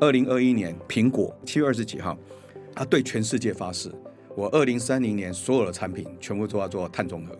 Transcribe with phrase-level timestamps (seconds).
[0.00, 2.16] 二零二一年，苹果七月二十几号，
[2.72, 3.90] 他对全世界发誓：
[4.36, 7.36] 我二零三零年所有的产品全部都要做碳中和。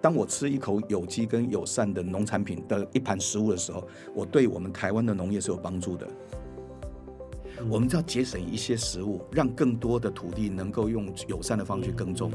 [0.00, 6.06] 当我吃一口有机跟友善的农产品的一盘食物的时候，我对我们台湾的农业是有帮助的。
[7.68, 12.30] 我们就要节省一些食物，让更多的土地能够用友善的方式耕种。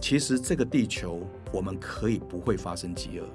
[0.00, 1.20] 其实这个地球，
[1.52, 3.26] 我们可以不会发生饥饿。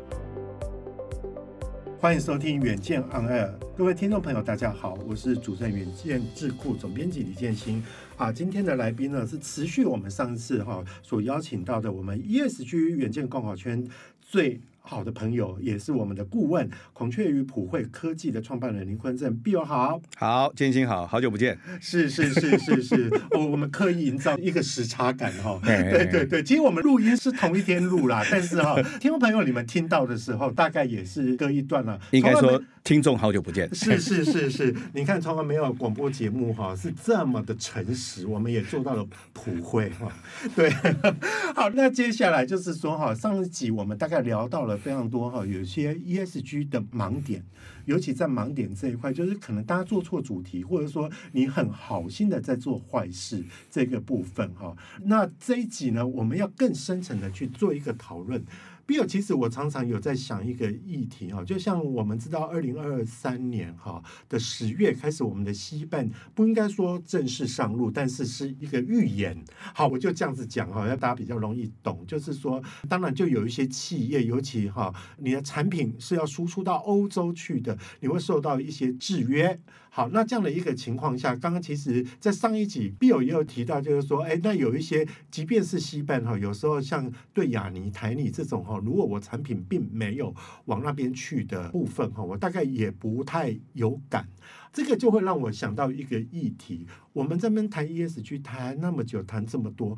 [2.02, 7.84] 欢迎收听《远见 On Air》，各位听众朋友，大家好，我是主持人远见智库总编辑李建新。
[8.16, 13.86] 啊，今天的来宾呢是持续我们上次哈所邀请到的我们 ESG 远见共好圈
[14.22, 14.62] 最。
[14.90, 40.12] 好的朋友，也是我们的顾问，孔雀鱼普惠科技的创办人林坤正，Bill 好，好，建新好，好久不见，是是是是是，我 我们刻意营造一个时差感哈， 对对对，其实我们录音是同一天录啦， 但是哈，听众朋友你们听到的时候，大概也是隔一段了，应该说听众好久不见，是是是是，你看从来没有广播节目哈是这么的诚实，我们也做到了普惠哈，
[40.56, 40.68] 对，
[41.54, 44.79] 好，那接下来就是说哈，上一集我们大概聊到了。
[44.80, 47.44] 非常多哈，有些 ESG 的盲点，
[47.86, 54.76] 尤其在盲点这一块，就是可能大家做错主题，或者说你很好心的在做坏事这个部分哈。
[55.04, 58.44] 那这一集呢，我们要更深层的去做一个讨论。
[58.90, 69.40] Bill，其实我常常有在想一个议题哈，就像我们知道，二零二三年哈的十月开始，我们的西半不应该说正式上路，但是是一个预演。
[69.76, 72.04] 好，我就这样子讲哈，要大家比较容易懂。
[72.08, 72.60] 就是说，
[72.90, 79.60] 当然就有一些企业，尤其哈，你的产品是要输出到欧洲去的，你会受到一些制约。
[80.00, 90.34] 好，那这样的一个情况下，刚刚其实，在上一集 Bill 也有提到，就是说，哎，那有一些，即便是西半哈，有时候像对亚尼、台泥这种哈，如果我产品并没有
[90.68, 94.26] 往那边去的部分哈，我大概也不太有感。
[94.72, 99.98] 这个就会让我想到一个议题，我们这边谈 ESG 谈那么久，谈这么多。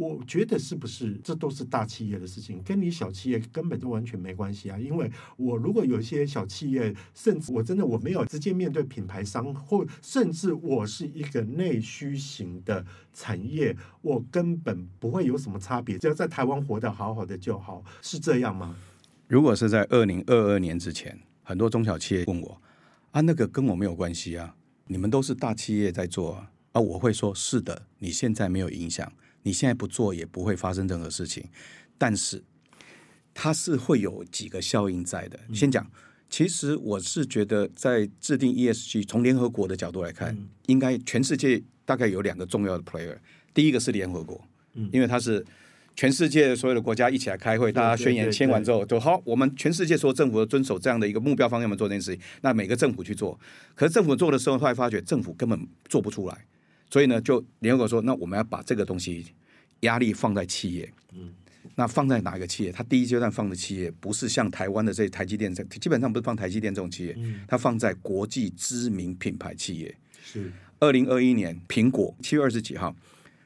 [0.00, 4.78] 我觉得是不是这都是大企业的事情，跟你小企业根本就完全没关系啊！
[4.78, 18.74] 因为我如果有一些小企业，甚至我真的我没有直接面对品牌商，或甚至我是一个内需型的产业，我根本不会有什么差别，只要在台湾活得好好的就好，是这样吗？
[19.28, 22.62] 如果是在二零二二年之前，很多中小企业问我
[23.10, 24.56] 啊，那个跟我没有关系啊，
[24.86, 29.12] 你们都是大企业在做啊，啊，我会说是的，你现在没有影响。
[29.42, 31.44] 你现在不做也不会发生任何事情，
[31.96, 32.42] 但是
[33.32, 35.38] 它是会有几个效应在的。
[35.54, 35.90] 先讲，
[36.28, 40.36] 其实我是觉得在制定 ESG，从联合国的角度来看，
[40.66, 43.16] 应该全世界大概有两个重要的 player。
[43.54, 44.40] 第一个是联合国，
[44.92, 45.44] 因为它是
[45.96, 52.22] 全世界所有的国家一起来开会，大家宣言签完之后，就好，我们全世界所有政府都遵守这样的一个目标方向，我们做这件事情。
[52.42, 53.38] 那每个政府去做，
[53.74, 56.46] 可是政府做的时候，后来发觉政府根本做不出来。
[56.90, 59.24] 所以呢，就联合国说，那我们要把这个东西
[59.80, 60.92] 压力放在企业。
[61.12, 61.32] 嗯，
[61.76, 62.72] 那放在哪一个企业？
[62.72, 69.96] 它第一阶段放的企业不是像台湾的这台积电这，基本上不是放台积电这种企业，嗯，它放在国际知名品牌企业。
[70.20, 72.94] 是，二零二一年，苹果七月二十几号，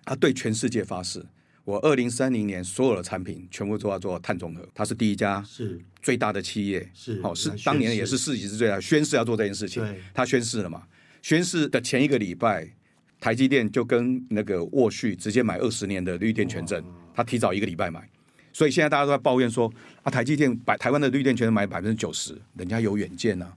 [0.06, 1.22] 它对全世界发誓，
[1.64, 4.66] 我二零三零年所有的产品全部都要做碳中和。
[4.74, 9.82] 它是第一家，是最大的企业，是好是当年也是市值是最大，宣誓要做这件事情。
[9.82, 10.84] 对，他宣誓了嘛？
[11.20, 12.70] 宣誓的前一个礼拜。
[13.24, 18.06] 台积电就跟那个沃旭直接买二十年的绿电权证，他提早一个礼拜买，
[18.52, 23.50] 所以现在大家都在抱怨说啊，台积电百台湾的绿电权证买百分之九十，人家有远见呐，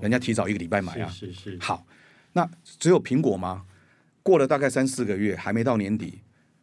[0.00, 1.08] 人家提早一个礼拜买啊。
[1.10, 1.58] 是是。
[1.60, 1.86] 好，
[2.32, 3.62] 那只有苹果吗？
[4.22, 6.20] 过了大概三四个月，还没到年底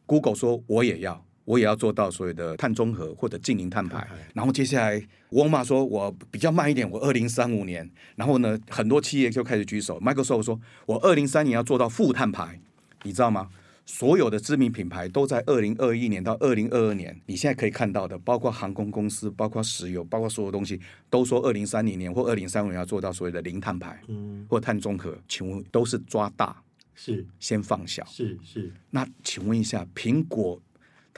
[0.07, 1.23] ，Google 说我也要。
[1.47, 12.59] 我也要做到所有的碳中和或者净零碳排，然后接下来沃尔玛说，我比较慢一点，我二零三五年，然后呢，很多企业就开始举手，Microsoft 说我二零三年要做到负碳排，
[13.03, 13.47] 你知道吗？
[13.85, 20.77] 所有的知名品牌都在二零二一年到二零二二年，你现在可以看到的，包括航空公司，包括石油，包括所有东西，
[21.09, 26.61] 都说二零三零年或二零三五年要做到所谓的零碳排，嗯，或碳中和，请问都是抓大，
[26.93, 27.25] 是。
[27.39, 28.69] 先放小，是是。
[28.89, 30.61] 那请问一下，苹果？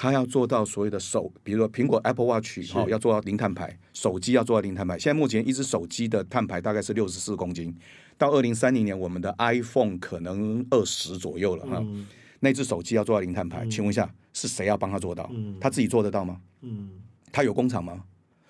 [0.01, 4.97] 他要做到所谓的手，比如说苹果 Apple Watch 哈、哦，要做到零碳排，手机要做到零碳排。
[4.97, 7.75] 现在目前一只手机的碳排大概是六十四公斤，
[8.17, 11.79] 到二零三零年，我们的 iPhone 可能二十左右了哈。
[11.81, 12.07] 嗯、
[12.39, 15.29] 那只手机要做到零碳排，嗯、请问一下，是谁要帮他做到？
[15.33, 16.39] 嗯、他自己做得到吗？
[16.61, 16.91] 嗯，
[17.29, 18.05] 他有工厂吗？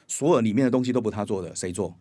[0.06, 1.98] 所有里面的东西都不他做的，谁做？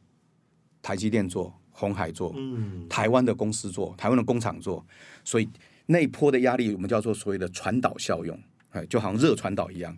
[0.83, 4.85] 台积电做，红海做，嗯，台湾的公司做，台湾的工厂做，
[5.25, 5.49] 所以
[5.87, 8.39] 那一波的压力，我们叫做所谓的传导效用。
[8.79, 9.97] 哎，就好像热传导一样，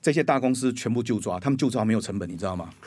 [0.00, 2.70] 这些大公司全部就抓，他们就抓没有成本，你知道吗？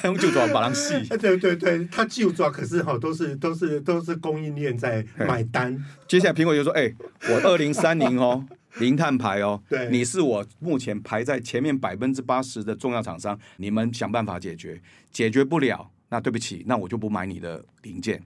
[0.00, 0.94] 他们就抓把人戏。
[1.18, 5.84] 对对对，他就抓，可是哈，都是都是都是供应链在买单。
[6.06, 6.94] 接下来苹果就说：“哎，
[7.28, 8.46] 我二零三零哦，
[8.78, 14.80] 零碳排哦，对，你是我目前排在前面百分之八十的重要厂商，你们想办法解决，
[15.10, 18.22] 解决不了，那对不起，那我就不买你的零件。”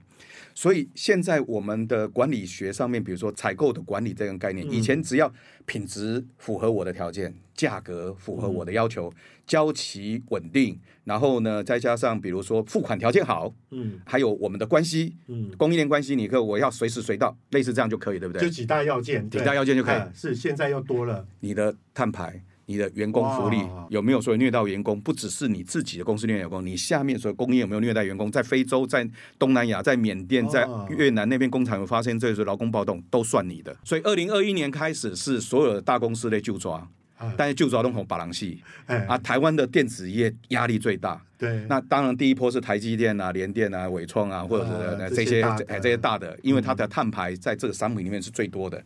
[0.55, 5.31] 所以现在我们的管理学上面，比如说采购的管理这个概念，以前只要
[5.65, 9.11] 品质符合我的条件，价格符合我的要求，
[9.47, 18.43] 交期稳定，然后呢，再加上比如说付款条件好，嗯，还有我们的关系，嗯，供应链关系，你可我要随时随到，类似这样就可以，对不对？
[18.43, 20.01] 就几大要件，几大要件就可以。
[20.13, 22.39] 是现在又多了你的碳排。
[22.65, 23.57] 你的员工福利
[23.89, 24.99] 有没有说虐待员工？
[25.01, 28.31] 不只是你自己的公司虐待员工，你下面所有工业有没有虐待员工？
[28.31, 29.07] 在非洲、在
[29.37, 33.75] 东南亚、在缅甸、在越南那边工厂有发生这些劳工暴动，都算你的。
[33.83, 36.87] 所以，二零二一年开始是所有的大公司的就抓，
[37.35, 38.61] 但是就抓都从巴郎系。
[38.87, 41.21] 啊，台湾的电子业压力最大。
[41.37, 45.41] 对，那当然第一波是台积电啊、联电啊、伟创啊，或者是这些
[45.81, 48.81] 这些大的，因为它的碳排在这个商品里面是最多的。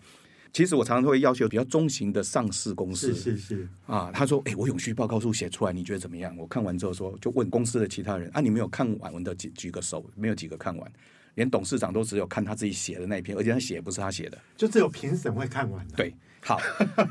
[0.54, 10.92] 其实我常常会要求比较中型的上市公司，是是是啊，他说：“哎，我永续报告书写出来，你觉得怎么样？”我看完之后说，就问公司的其他人：“啊，你没有看完的举举个手，没有几个看完，
[11.36, 16.60] 连董事长都只有看他自己写的那一篇，而且他写不是他写的，就只有评审会看完。”对，好，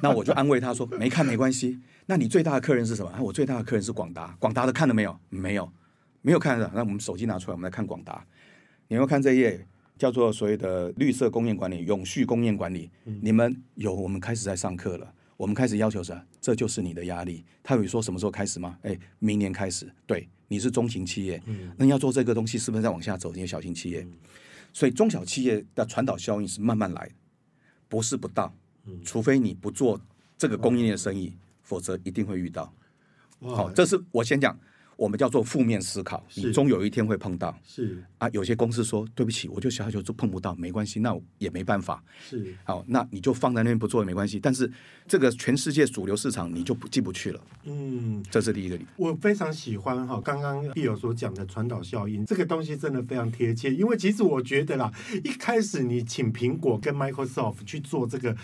[0.03, 1.79] 那我就安慰他说：“没看没关系。
[2.07, 5.17] 那你最大的客人是什么？”啊，我最大的客人是广达，广达的看了没有？
[5.29, 5.71] 没有，
[6.23, 6.71] 没有看的。
[6.75, 8.25] 那我们手机拿出来，我们来看广达。
[8.89, 9.67] 你要看这一页。
[9.99, 15.13] 叫做所谓的绿色工业管理、永续工业管理，嗯、你们有，我们开始在上课了。
[15.37, 16.23] 我们开始要求什么？
[16.41, 17.45] 这就是你的压力。
[17.63, 18.79] 他有说什么时候开始吗？
[18.83, 19.91] 哎，明年开始。
[20.07, 23.33] 对，你是中型企业，嗯、那你要做这个东西，是不是再往下走？
[23.33, 24.13] 你些小型企业，嗯、
[24.73, 27.11] 所以中小企业的传导效应是慢慢来，
[27.89, 28.55] 不是不到。
[28.87, 30.01] 嗯、除非你不做
[30.39, 32.73] 这个供应链的生意，嗯、否则一定会遇到。
[33.41, 34.59] 好这是我先讲。
[34.97, 37.55] 我们叫做负面思考，你终有一天会碰到。
[37.65, 42.03] 是啊，有些公司说对不起，我就小小就碰不到，没关系，那也没办法。
[42.27, 44.41] 是好，那你就放在那边不做也没关系。
[44.41, 44.71] 但是
[45.07, 47.41] 这个全世界主流市场你就不进不去了。
[47.65, 48.87] 嗯，这是第一个理。
[48.97, 53.75] 我非常喜欢哈，刚刚 Bill 所讲的传导效应，这个东西真的非常贴切。
[53.75, 54.91] 因为其实我觉得啦，
[55.23, 58.35] 一开始你请苹果跟 Microsoft 去做这个。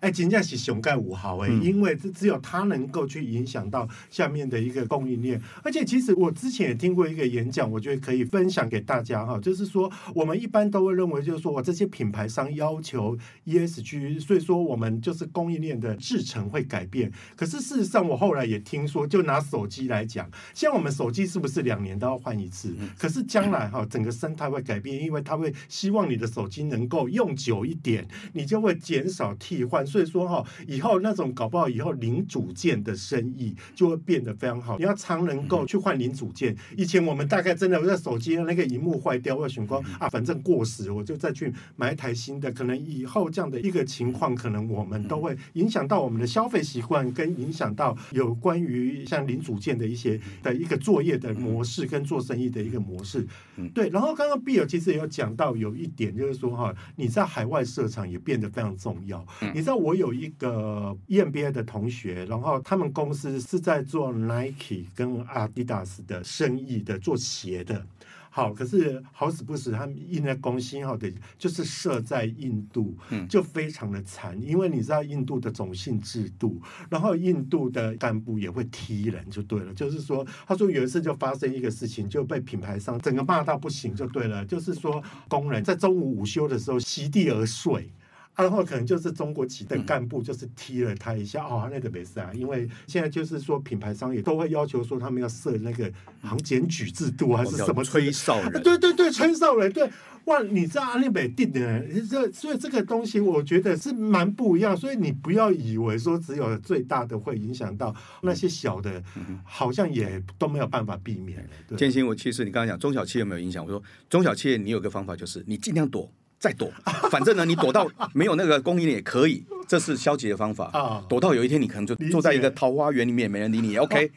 [0.00, 5.42] 哎，真正是熊盖五号哎，因为这只有它能够去影响到下面的一个供应链。
[5.64, 9.40] 而且，其实我之前也听过一个演讲，我觉得可以分享给大家哈。
[9.40, 17.10] 就是说，我们一般都会认为，就是说我这些品牌商要求 ESG，所以说我们就是供应链的制成会改变。
[17.34, 22.72] 可是事实上，我后来也听说，就拿手机来讲，像我们手机是不是两年都要换一次？
[22.96, 29.87] 可是将来哈，整个生态会改变，因为它会希望你的手机能够用久一点，你就会减少替换。
[29.88, 34.76] 所以说哈，以后那种搞不好以后零组件的生意就会变得非常好。
[34.76, 36.54] 你要常能够去换零组件。
[36.76, 42.52] 以前我们大概真的在手机那个荧幕坏掉，或者闪光啊，反正过时，我就再去买一台新的。
[42.52, 53.26] 可能以后这样的一个情况，可能我们都会影响到我们的消费习惯，跟影响到有关于像零组件的一些的一个作业的模式，跟做生意的一个模式。
[53.72, 53.88] 对。
[53.88, 59.24] 然后刚刚 Bill 其实也有讲到有一点，就是说哈，你在海外设厂也变得非常重要。
[59.54, 59.77] 你知道。
[59.78, 67.86] 我有一个 EMBA 的同学，然后他们公司是在做 Nike 跟 Adidas 的生意的，做鞋的。
[68.30, 72.94] 好，可是好死不死，他们印在公司好的就是设在印度，
[73.28, 74.40] 就非常的惨。
[74.40, 79.74] 因为你知道印度的种姓制度，然后印度的干部也会踢人，就对了。
[79.74, 84.44] 就是说，他说有一次就发生一个事情，就被品牌商整个骂到不行，就对了。
[84.44, 87.90] 就是说，工人在中午午休的时候席地而睡。
[88.38, 95.90] 然后可能就是中国籍的干部就是踢了他一下，嗯、哦，那个没事啊，因为现在就是说品牌商也都会要求说他们要设那个
[96.22, 99.90] 行检举制度还是什么吹哨人，对对对，吹哨人，对，
[100.26, 107.92] 哇，你知道阿内北定的，这所以这个东西我觉得是蛮不一样，所以你不要以为说只有最大的会影响到
[108.22, 111.44] 那些小的，嗯、好像也都没有办法避免。
[111.76, 113.64] 建兴，我其实你刚刚讲中小企业有没有影响？
[113.64, 116.08] 我说中小企业你有个方法就是你尽量躲。
[116.38, 116.70] 再躲，
[117.10, 121.04] 反正呢，你躲到没有那个供应链也可以， 这是消极的方法啊。
[121.08, 124.10] 躲到有一天你可能就坐在一个桃花源里面，没人理你也， OK。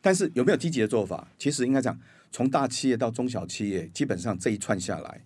[0.00, 1.26] 但是有没有积极的做法？
[1.38, 1.98] 其实应该讲，
[2.30, 5.20] 从大企业到中小企业，基本上这一串下来，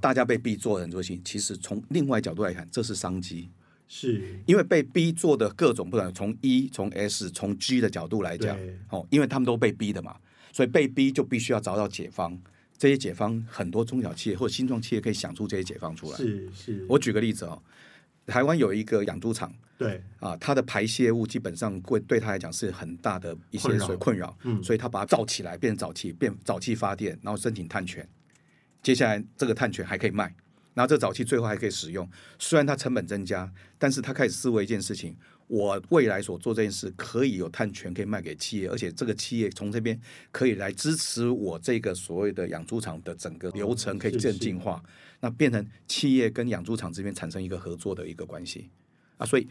[0.00, 1.20] 大家被逼做很多事情。
[1.24, 3.50] 其实从另外角度来看，这是商机，
[3.88, 8.56] 是因为被逼做的各种不同，从 E、从 S、从 G 的角度来讲，
[8.90, 10.16] 哦，因为他们都被逼的嘛，
[10.52, 12.40] 所以被逼就必须要找到解方。
[12.80, 16.16] 这些解方很多中小企业或新创企业可以想出这些解方出来。
[16.16, 17.62] 是是，我举个例子哦。
[18.26, 28.08] 台湾有一个养猪场，对啊，它的排泄物基本上会对他来讲是很大的一些所困扰，嗯，所以他把它造起来，变成沼气，变沼气发电，然后申请碳权。
[28.82, 30.34] 接下来这个碳权还可以卖，
[30.72, 32.08] 然后这个沼气最后还可以使用。
[32.38, 35.14] 虽然它成本增加，但是他开始思维一件事情。
[35.50, 44.80] 我未来所做这件事可以有碳权可以卖给企业，而且这个企业从这边可以来支持我这个所谓的养猪场的整个流程可以更进化，
[45.18, 48.70] 那变成企业跟养猪场这边产生一个合作的一个关系
[49.16, 49.48] 啊，所以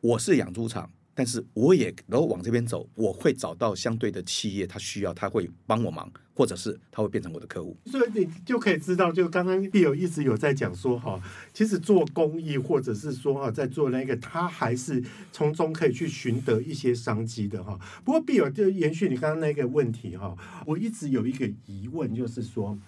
[0.00, 0.88] 我是养猪场。
[1.14, 7.76] 但是我也然后往这边走，我会找到相对的企业，他需要他会帮我忙，或者是他会变成我的客户。
[7.84, 11.20] 所以你就可以知道，就刚刚 Bill 一直有在讲说哈，
[11.52, 15.02] 其实做公益或者是说哈，在做那个，他还是
[15.32, 17.78] 从中可以去寻得一些商机的哈。
[18.04, 22.78] 不过 Bill 就延续你刚刚那个问题哈，我一直有一个疑问，就是说，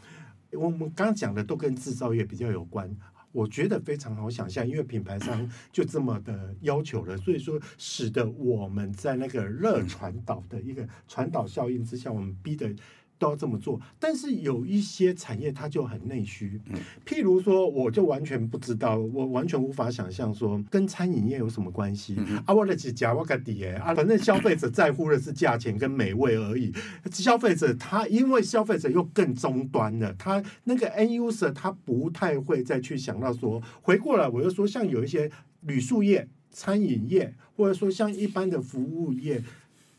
[0.52, 2.88] 我们刚刚讲的都跟制造业比较有关。
[3.32, 12.74] 我觉得非常好想象，因为品牌商就这么的要求了，所以说使得我们在那个热传导的一个传导效应之下，我们逼得。
[13.22, 16.60] 都要这么做，但是有一些产业它就很内需，
[17.06, 22.16] 譬如说，我就完全不知道，我完全无法想象说跟餐饮业有什么关系。
[22.44, 26.72] 啊，我的几家我个底哎，啊，反正消费者在乎的是价钱跟美味而已。
[27.12, 39.40] 消费者他因为消费者又更终端了，他那个 end user 他不太会再去想到说，回过来我又说，像有一些旅宿业、餐饮业，或者说像一般的服务业。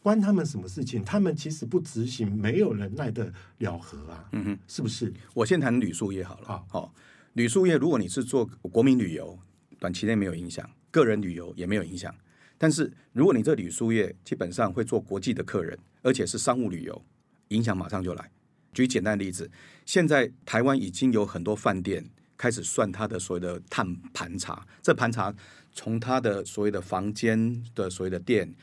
[0.04, 1.02] 关他们什么事情？
[1.06, 4.28] 他们其实不执行，没有人耐得了何啊！
[4.34, 5.12] 嗯哼，是不是？
[5.34, 6.46] 我先谈旅宿业好了。
[6.46, 6.94] 好，好，
[7.34, 9.40] 旅宿业，如果你是做国民旅游，
[9.80, 12.14] 短期内没有影响；个人旅游也没有影响。
[12.58, 17.02] 但是，如果你这旅宿业基本上会做国际的客人，而且是商务旅游，
[17.48, 18.30] 影响马上就来。
[18.74, 19.50] 举简单的例子，
[19.86, 22.06] 现在台湾已经有很多饭店
[22.36, 25.34] 开始算他的所谓的碳盘查，这盘查
[25.72, 28.54] 从他的所谓的房间的所谓的店。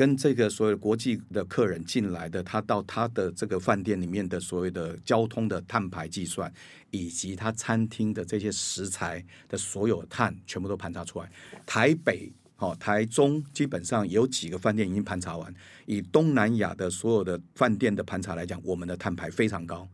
[0.00, 6.50] 跟这个所有国际的客人进来的，他到他的这个饭店里面的所谓的交通的碳排计算，
[6.90, 11.30] 以及他餐厅的这些食材的所有碳，全部都盘查出来。
[11.66, 15.54] 台北、哦台中，基本上有几个饭店已经盘查完。
[15.84, 19.86] 以东南亚的所有的饭店的盘查来讲，我们的碳排非常高。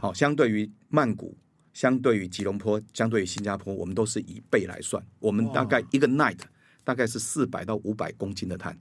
[0.00, 1.36] 好，相对于曼谷，
[1.74, 5.04] 相对于吉隆坡，相对于新加坡，我们都是以倍来算。
[5.18, 6.38] 我们大概一个 night
[6.82, 8.74] 大概是四百到五百公斤的碳。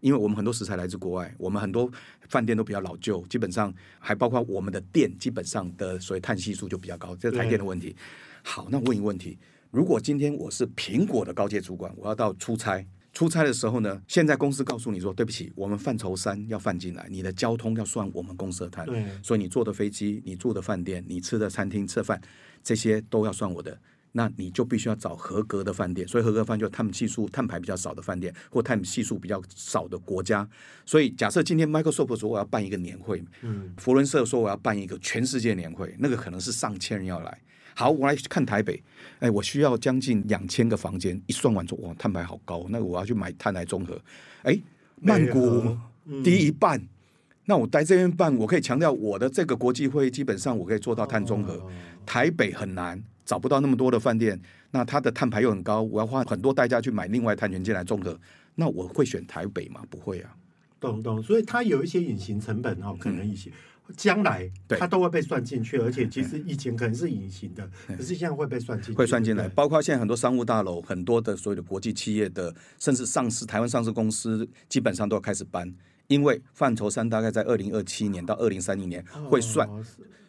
[0.00, 1.90] 因为我们很多食材来自国外，我们很多
[2.28, 7.94] 饭店都比较老旧，基本上还包括我们的店，基本上的所谓碳系数就比较高，这是台电的问题。
[8.42, 9.38] 好，那问一个问题：
[9.70, 18.86] 如果今天我是苹果的高阶主管，我要到出差，出差的时候呢，现在公司告诉你说，对不起，我们范畴三要放进来，你的交通要算我们公司的碳，
[19.22, 22.20] 所以你坐的飞机、你住的饭店、你吃的餐厅吃饭，
[22.62, 23.78] 这些都要算我的。
[24.12, 30.48] 那你就必须要找合格的饭店，所以合格饭店就是碳系数、碳排比较少的饭店，或碳系数比较少的国家。
[30.84, 37.38] 所以假设今天 Microsoft 说我要办一个年会，嗯，佛伦社说我要办一个全世界年会，那个可能是上千人要来。
[37.74, 38.82] 好，我来看台北，
[39.20, 43.96] 哎，我需要将近两千个房间，一算完之后，哇，碳排好高，那我要去买碳来综合。
[44.42, 44.58] 哎，
[45.00, 45.76] 曼谷
[46.24, 46.88] 低一半，嗯，
[47.44, 51.52] 那我在这边办，我可以强调我的这个国际会议基本上我可以做到碳综合。
[51.54, 51.70] 哦，
[52.04, 53.00] 台北很难。
[53.28, 58.18] 找不到那么多的饭店，那它的碳排又很高，我要花很多代价去买另外碳权进来综合，
[58.54, 59.82] 那我会选台北吗？
[59.90, 60.34] 不会啊，
[60.80, 61.22] 懂懂。
[61.22, 63.52] 所以它有一些隐形成本哈，可能一些
[63.94, 69.46] 将来它都会被算进去，而且其实以前可能是隐形的，可是现在会被算进去，会算进来。
[69.50, 75.70] 包括现在很多商务大楼，很多的所有的国际企业的，甚至上市台湾上市公司，基本上都要开始搬，
[76.06, 79.68] 因为范畴三大概在二零二七年到二零三零年会算。
[79.68, 79.84] 哦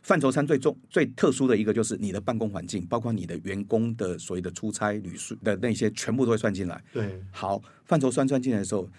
[0.10, 6.84] 范畴三最重、最特殊的一个就是你的办公环境，包括你的员工的所谓的出差旅宿的那些，全部都会算进来。
[6.92, 8.90] 对，好，范畴三算进来的时候，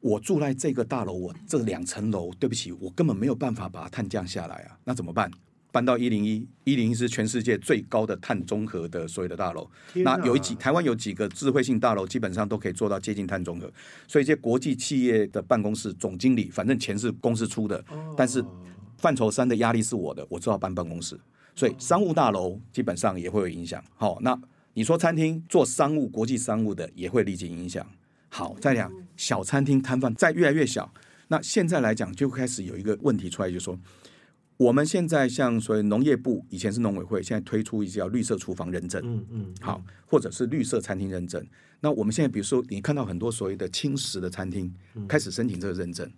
[0.00, 5.30] 我住在这个大楼，我这两层楼，对不起，我根本没有办法把它碳降下来啊，那怎么办？
[5.72, 9.66] 搬到一零一，一零一是全世界最高的碳中和的所有的大楼。
[9.94, 13.72] 那有几台湾有几个智慧性大楼，基本上都可以做到接近碳中和。
[14.06, 17.82] 所以，这些国际企业的办公室总经理，反正钱是公司出的，
[18.14, 18.44] 但是。
[18.98, 21.18] 范畴三的压力是我的，我知道搬办公室，
[21.54, 23.82] 所以商务大楼基本上也会有影响。
[23.94, 24.38] 好，那
[24.74, 27.84] 你说餐厅做商务、国际商务的也会立即影响。
[28.28, 30.92] 好，再讲小餐厅摊贩在越来越小，
[31.28, 33.78] 那现在来讲就开始有一个问题出来，就是说
[34.56, 41.44] 我们现在像所谓农业部以前是农委会，现在推出一些叫绿色厨房认证，嗯嗯，好，或者是绿色餐厅认证。
[41.80, 44.74] 那我们现在比如说你看到很多所谓的轻食的餐厅
[45.06, 46.10] 开始申请这个认证。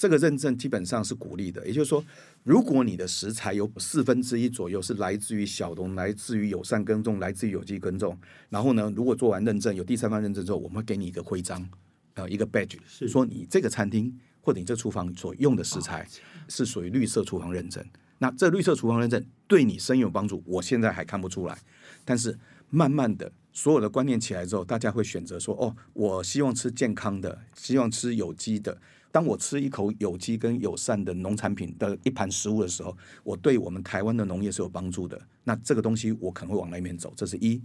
[0.00, 2.02] 这个认证基本上是鼓励的，也就是说，
[2.42, 11.68] 如果你的食材有四分之一左右是来自于小农、来自于友善耕种、来自于有机耕种，然后呢，如果做完认证有第三方认证之后，我们会给你一个徽章，
[12.14, 16.08] 呃，一个 badge，是说你这个餐厅或者你这厨房所用的食材
[16.48, 17.84] 是属于绿色厨房认证。
[18.16, 21.58] 那这绿色厨房认证对你生意有帮助，我现在还看不出来，
[22.06, 22.38] 但是
[22.70, 28.78] 慢慢的所有的观念起来之后，大家会选择说，哦，我希望吃健康的，希望吃有机的。
[29.12, 35.20] 当我吃一口有机跟友善的农产品的一盘食物的时候，我对我们台湾的农业是有帮助的。
[35.44, 37.60] 那这个东西我可能会往那边走，这是一。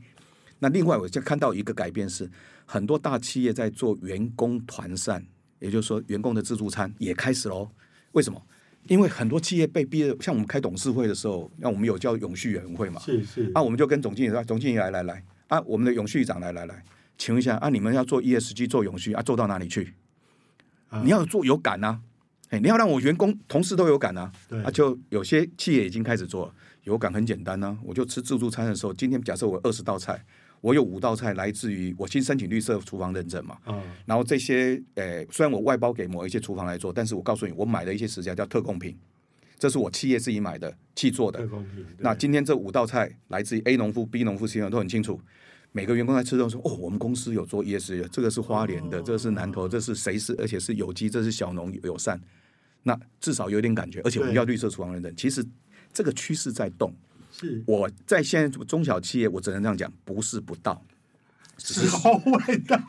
[0.57, 2.29] 那另外，我就看到一个改变是，
[2.65, 5.23] 很多大企业在做员工团膳，
[5.59, 7.69] 也就是说，员工的自助餐也开始喽。
[8.13, 8.41] 为什么？
[8.87, 13.01] 因为很多企业被逼的，像我们开董事会的时候，那我们有叫永续委员会嘛？
[13.01, 13.51] 是是。
[13.53, 16.83] 啊，我们就跟总经理说，总经理来来来，啊，我们的永续长来来来，
[17.17, 19.93] 请问一下，啊，你们要做 ESG 做永续啊，做到哪里去？
[21.03, 21.99] 你要做有感啊，
[22.49, 24.61] 哎，你要让我员工同事都有感啊，对。
[24.63, 30.23] 啊，就有些企业已经开始做了，有感很简单呢、啊，我就吃自助餐的时候，今天假设我二十道菜，
[30.61, 38.97] 我有五道菜来自于我新申请绿色厨房认证嘛，嗯，然后这些，诶，虽然我外包给某一些厨房来做，但是我告诉你，我买的一些食材叫特供品，
[39.57, 45.19] 这是我企业自己买的，去做的，特供品，那今天这五道菜来自于 A 农夫、B 农夫、C 农夫都很清楚。
[45.75, 50.33] 每个员工在吃的时候说：“哦，我们公司有做 ESG，这个是花莲的，这个是南投，这是谁是？
[50.39, 52.17] 而且是有机，这是小农友善。
[52.83, 55.13] 那至少有点感觉，而且我们要绿色厨房认证。
[55.17, 55.45] 其实
[55.91, 56.95] 这个趋势在动。
[57.37, 60.81] 是我在现在中小企业，我只能这样讲，不是不到，
[61.57, 62.81] 是好伟大。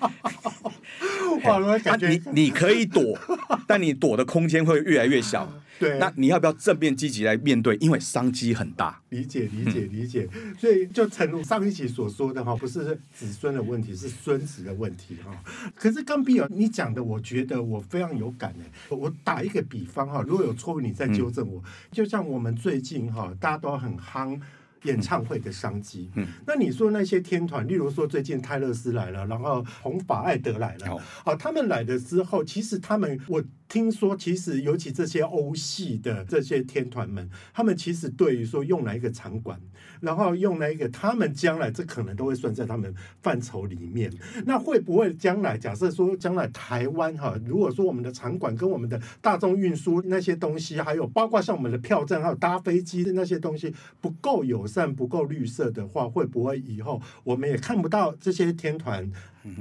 [1.42, 3.18] 哇，我感觉你你可以躲，
[3.66, 7.76] 但你躲的空间会越来越小。”对，那你要不要正面积极来面对？
[7.76, 9.00] 因为商机很大。
[9.11, 10.28] 理解，理解，理解。
[10.59, 15.32] 所以就诚如上一期所说的哈，不是子孙的问题，是孙子的问题哈。
[15.75, 18.97] 可是刚比尔你讲的，我觉得我非常有感哎。
[18.97, 21.62] 我打一个比方哈，如果有错误，你再纠正我。
[21.91, 24.41] 就像我们最近哈，大家都很夯。
[24.82, 39.60] 演唱会的商机，嗯，那你说那些天团，例如说最近泰勒斯来了，然后红发艾德来了，好，他们来了之后，其实他们我听说，其实尤其这些欧系的这些天团们，他们其实对于说用哪一个场馆，
[40.00, 44.12] 然后用哪一个，他们将来这可能都会算在他们范畴里面。
[44.44, 59.10] 那会不会将来假设说将来台湾哈，如果说我们的场馆跟我们的大众运输那些东西，还有包括像我们的票证，还有搭飞机的那些东西不够友善，不够绿色的话，会不会以后我们也看不到这些天团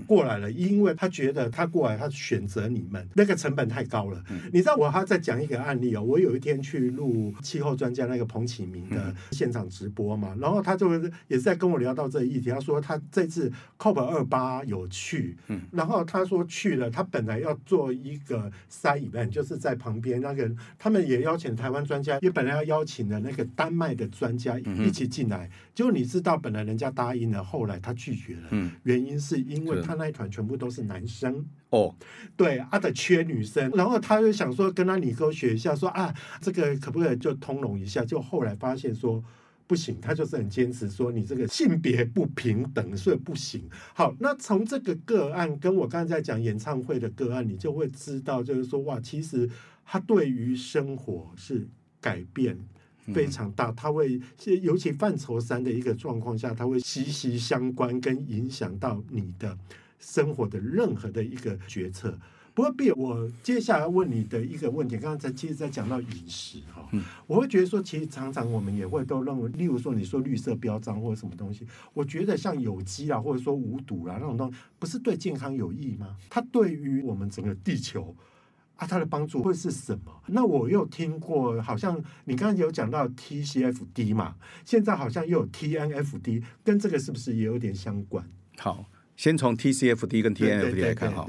[0.06, 0.52] 过来了？
[0.52, 4.24] 因为他觉得他过来，他选择你们那个成本太高了。
[4.52, 10.94] 你知道我还在讲一个案例哦，我有一天去录气候专家那个彭启明的现场直播嘛，然后他就
[11.28, 15.38] 也是在跟我聊到这个议题，他说他这次 COP 二八有去，
[15.72, 25.06] 然后他说去了，他本来要做一个 side event，就是在旁边那个他们也邀请台湾专家，也本来要邀请的那个丹麦的专家一起。
[25.06, 28.48] 进来，就你知道，本来人家答应了，后来他拒绝了。
[28.50, 31.96] 嗯，原因是因为他那一团全部都是男生哦，
[32.36, 38.04] 对，他、啊、的缺女生，然后他就想说跟他理科学一下，说啊，这个可不可以就通融一下？
[38.04, 39.24] 就后来发现说
[39.68, 43.64] 不行，他就是很坚持说你这个性别不平等，所以不行。
[43.94, 49.50] 好，那从这个个案跟我刚才在讲演唱会的个案，你就会知道，就是说哇，其实
[49.86, 51.68] 他对于生活是
[52.00, 52.58] 改变。
[53.14, 54.20] 非常大，它会
[54.62, 59.58] 尤其范畴三的一个状况下，它会息息相关，跟影响到你的
[60.00, 62.18] 生活的任何的一个决策。
[62.54, 66.90] 不过，Bill，我接下来问你的一个问题，刚刚在其实在讲到饮食哈，
[67.28, 76.16] 我会觉得说，其实常常我们也会都认为，例如说你说绿色标章或者什么东西，我觉得像有机啊，或者说无毒啦那种东西，不是对健康有益吗？
[76.30, 78.16] 它对于我们整个地球。
[78.76, 80.12] 啊，它的帮助会是什么？
[80.28, 84.36] 那我又听过，好像你刚刚有讲到 TCFD 嘛，
[84.66, 88.28] 现在好像又有 TNFD，跟这个是不是也有点相关？
[88.58, 88.86] 好，
[89.16, 91.26] 先从 TCFD 跟 TNFD 来看哈。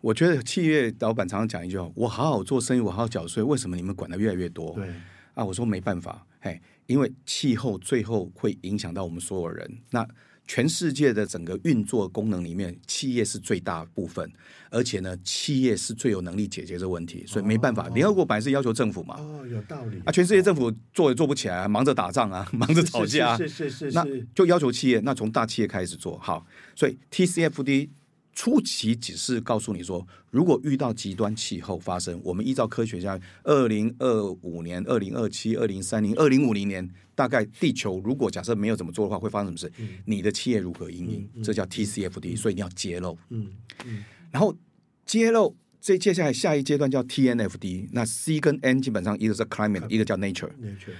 [0.00, 4.72] 我觉得企业老板常常讲一句话：我好好做生意，我好好缴税，为什么你们管的越来越多？
[4.74, 4.88] 对
[5.34, 9.78] 啊，我说没办法，嘿，因为气候最后会影响到我们所有人。
[9.90, 10.06] 那
[10.48, 14.28] 全世界的整个运作功能里面，企业是最大部分，
[14.70, 19.16] 而且呢，企业是最有能力解决这个问题，所以没办法，联合国本来是要求政府嘛。
[19.18, 20.00] 哦，有道理。
[20.06, 26.44] 啊，全世界政府做也做不起来，忙着打仗啊， 忙着吵架啊，是是是是，那就要求企业，那从大企业开始做好。
[26.74, 27.90] 所以 TCFD。
[28.38, 39.72] 初期只是告诉你说，如果遇到极端气候发生，我们依照科学家，二零二五年、二零二七、二零三零、二零五零年，大概地球如果假设没有怎么做的话，会发生什么事？
[39.78, 41.42] 嗯、你的企业如何因应？
[41.42, 43.18] 这叫 TCFD，、嗯、所以你要揭露。
[43.30, 43.48] 嗯
[43.84, 44.56] 嗯、然后
[45.04, 47.88] 揭露，这接下来下一阶段叫 TNFD。
[47.90, 50.52] 那 C 跟 N 基本上一个是 climate，一个叫 nature。
[50.62, 50.94] nature。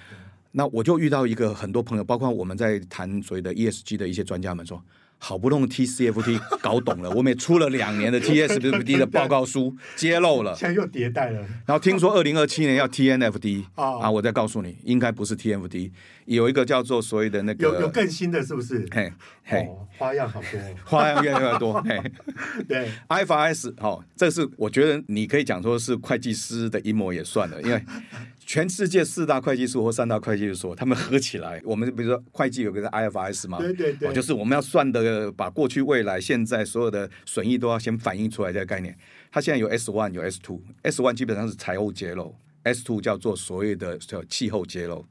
[0.50, 4.84] 那我就遇到一个很多朋友，包括我们在谈所谓的 ESG 的一些专家们说。
[5.18, 11.40] 好不容易 TCFT 搞懂了， 我们也出了两年的 T S F D 的报告书，揭露了，现在又迭代了。
[11.66, 15.90] 然后听说二零二七年要 TNFD 啊，我再告诉你，应该不是 TNFD，
[16.28, 18.86] 有一个叫做所谓的那个有有更新的是不是？
[18.90, 19.12] 嘿，
[19.44, 21.80] 嘿，花样好多， 花样越来越多。
[21.82, 22.00] 嘿，
[22.68, 27.82] 对，IFRS 哦，这是我觉得你可以讲说是会计师的阴谋也算了，因为。
[28.48, 38.96] 全世界四大会计所或三大会计所，他们合起来，我们比如说会计有个 IFRS 嘛，对对对，就是我们要算的，把过去、未来、现在所有的损益都要先反映出来这个概念。
[39.30, 45.04] 它现在有 S one 有 S two，S one 基本上是财务揭露，S two 叫做所谓的叫气候揭露，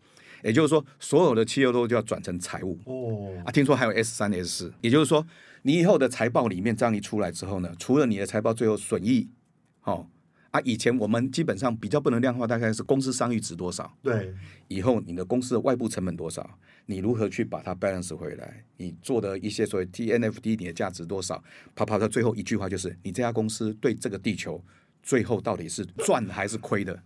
[0.43, 2.79] 也就是说所有的汽油都就要转成财务。
[2.85, 5.25] 哦，啊，听说还有 S 三 S 四，也就是说
[5.63, 9.29] 你以后的财报里面这样一出来之后呢，除了你的财报最后损益，
[9.83, 10.07] 哦。
[10.51, 13.93] 啊，以前我们基本上比较不能量化，大概是公司商誉值多少？
[14.01, 14.33] 对，
[14.69, 16.49] 以后你的公司的外部成本多少？
[16.85, 18.63] 你如何去把它 balance 回来？
[18.77, 21.43] 你做的一些所谓 TNFD，你的价值多少？
[21.75, 24.63] 啪啪的最后一句话就是：你这家公司对这个地球
[25.03, 26.97] 最后到底是赚还是亏的？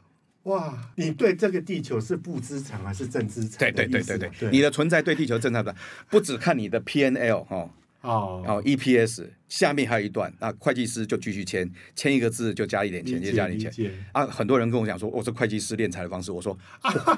[0.43, 3.71] 哇，你对这个地球是负资产还是正资产？
[3.73, 5.75] 对对对对对，你的存在对地球正资产
[6.09, 7.69] 不只看你的 P N L 哈。
[8.01, 13.91] 哦，哦，EPS 下面还有一段，那会计师就继续签，签一个字就加一点钱，就加一点钱。
[14.11, 16.31] 啊，很多人跟我讲说，我是会计师敛财的方式。
[16.31, 16.57] 我说，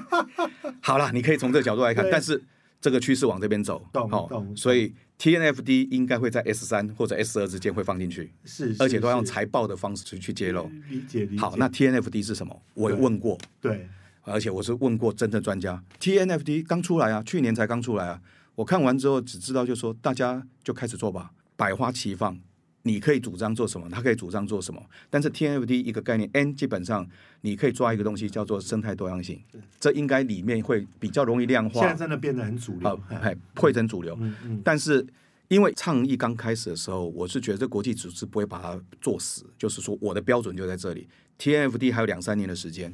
[0.84, 2.44] 好了，你可以从这个角度来看，但是
[2.82, 10.70] 这个趋势往这边走，好，所以 TNFD 应该会在 S 三或者 S 二之间会放进去，是，而且都要用财报的方式去揭露。
[10.90, 11.42] 理解，理解。
[11.42, 12.62] 好，那 TNFD 是什么？
[12.74, 13.88] 我也问过，对，
[14.24, 15.82] 而且我是问过真正专家。
[16.00, 18.20] TNFD 刚出来啊，去年才刚出来啊。
[18.56, 22.38] 我看完之后只知道，就说大家就开始做吧，百花齐放。
[22.84, 24.82] 你可以主张做什么，他可以主张做什么。
[25.10, 27.08] 但是 TNFD 一个概念，N 基本上
[27.42, 29.42] 你可以抓一个东西叫做生态多样性，
[29.80, 31.82] 这应该里面会比较容易量化。
[31.82, 34.18] 现在真的变得很主流，哎，会成主流。
[34.20, 34.62] 嗯嗯。
[34.64, 35.06] 但是
[35.48, 41.08] 因为倡议刚开始的时候，我是觉得这国际组织不会把它做死，就是说我的标准就在这里。
[41.40, 42.94] TNFD 还有两三年的时间，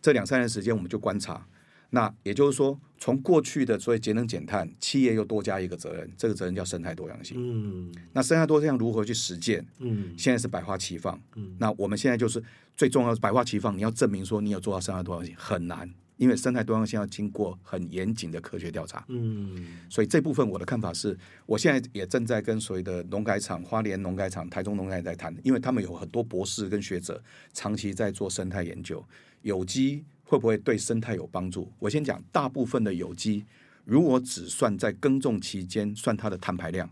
[0.00, 1.46] 这两三年的时间我们就观察。
[1.94, 7.36] 那也就是说，从过去的所谓节能减碳，企业又多加一个责任，这个责任叫生态多样性。
[7.38, 9.64] 嗯，那生态多样性如何去实践？
[9.78, 11.18] 嗯，现在是百花齐放。
[11.36, 12.42] 嗯，那我们现在就是
[12.76, 19.04] 最重要的百花齐放，你要证明说你有做到生态多样性很难，因为生态多样性要经过很严谨的科学调查。
[19.06, 29.04] 嗯，所以这部分我的看法是，我现在也正在跟所谓的农改场、花莲农改场、台中农改在谈，因为他们有很多博士跟学者长期在做生态研究，
[29.42, 30.02] 有机。
[30.24, 31.70] 会不会对生态有帮助？
[31.78, 33.44] 我先讲，大部分的有机，
[33.84, 36.88] 如果只算在耕种期间算它的碳排量，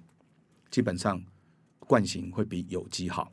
[0.70, 1.22] 基本上
[1.80, 3.32] 惯性会比有机好。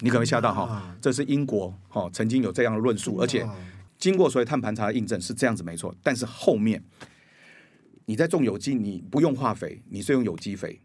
[0.00, 3.46] 你可能会吓到哈，这是英国哈曾经有这样的论述，而且
[3.96, 5.94] 经过所谓碳盘查的印证是这样子没错。
[6.02, 6.82] 但是后面
[8.04, 10.80] 你在种有机，你不用化肥，你是用有机肥。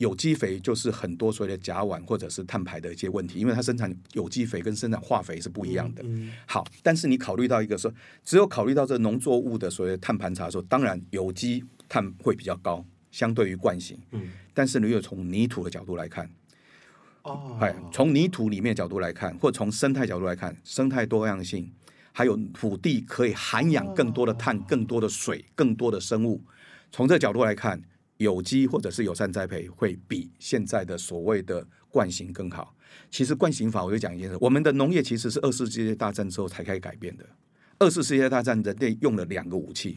[0.00, 6.02] 有机肥就是很多所谓的甲烷或者是碳排的一些问题，因为它生产有机肥跟生产化肥是不一样的。
[6.46, 7.92] 好，但是你考虑到一个说，
[8.24, 13.98] 只有考虑到这农作物的所谓的碳盘查的时候，当然有机碳会比较高，相对于惯性。
[14.12, 16.30] 嗯，但是你又从泥土的角度来看，
[17.20, 21.70] 哦，哎，从泥土里面的角度来看，或从生态角度来看，生态多样性，
[22.10, 26.40] 还有土地可以涵养更多的碳、更多的水、更多的生物，
[26.90, 27.82] 从这角度来看。
[28.20, 32.76] 有机或者是友善栽培会比现在的所谓的惯行更好。
[33.10, 37.24] 其实惯行法，我就讲一件事：我们的农业其实是二次世界大战之后才开始改变的。
[37.78, 39.96] 二次世界大战，人类用了两个武器，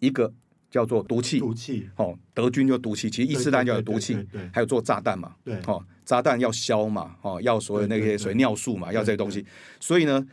[0.00, 0.30] 一个
[0.70, 4.18] 叫做毒气，毒气哦，德军就毒气，其实一次大战就有毒气，
[4.52, 9.46] 还有做炸弹嘛，对，哦，炸弹要硝嘛，哦，要所有那些所谓尿素嘛，要这些东西。
[9.80, 10.26] 所以呢，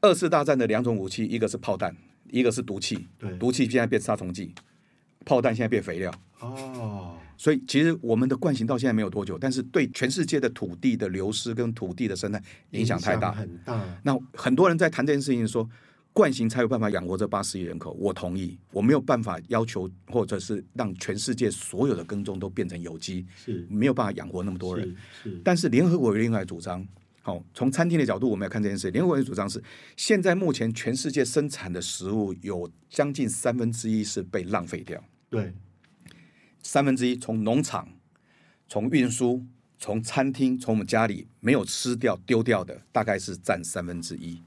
[0.00, 1.96] 二次大战的两种武器，一个是炮弹，
[2.30, 3.06] 一个是毒气，
[3.38, 4.52] 毒气现在变杀虫剂。
[5.24, 13.80] 炮弹现在变肥料哦，所以其实我们的惯行到现在没有多久，但是对全世界的土地的流失跟土地的生态影响太大，很大。
[14.02, 15.68] 那很多人在谈这件事情说，
[16.12, 18.58] 惯行才有办法养活这八十亿人口，我同意。
[18.72, 24.94] 我没有办法要求，或者是让全世界所有的耕种都变成有机，是没有办法养活那么多人。
[25.22, 26.86] 是，是但是联合国有另外主张，
[27.22, 28.90] 好、哦，从餐厅的角度，我们要看这件事。
[28.90, 29.62] 联合国的主张是，
[29.96, 35.02] 现在目前全世界生产的食物有将近三分之一是被浪费掉。
[35.30, 35.54] 对，
[36.62, 37.88] 三分之一从农场、
[38.68, 39.44] 从运输、
[39.78, 44.42] 从餐厅、从我们家里没有吃掉丢掉的，大概是占三分之一。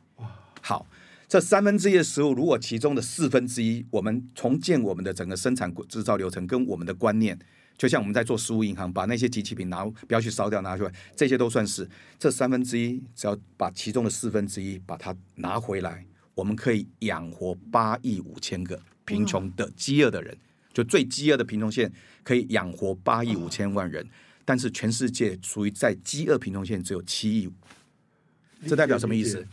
[0.61, 0.85] 好。
[1.27, 7.37] 这三分之一的食物，如果其中的四分之一，我们重建我们的整个生产制造流程跟我们的观念，
[7.75, 20.37] 就像我们在做食物银行，把那些机器品拿不要去烧掉，拿出来，这些都算是这三分之一，只要把其中的四分之一把它拿回来，我们可以养活八亿五千个贫穷的饥饿的人，
[20.75, 24.05] 就最饥饿的贫穷线可以养活八亿五千万人，
[24.43, 27.49] 但是全世界属于在饥饿贫穷线只有七亿，
[28.67, 29.47] 这代表什么意思？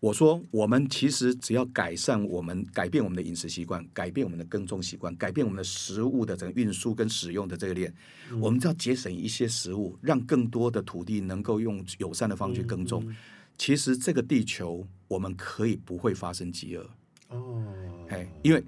[0.00, 7.92] 我说，我们其实只要改善我们、改变我们的饮食习惯，改变我们的耕种习惯，改变我们的食物的整个运输跟使用的这个链，
[8.30, 13.02] 嗯、我们只要节省一些食物，让更多的土地能够用友善的方式去耕种。
[13.06, 13.16] 嗯嗯、
[13.56, 16.90] 其实这个地球我们可以不会发生饥饿
[17.30, 17.64] 哦，
[18.08, 18.62] 哎，因为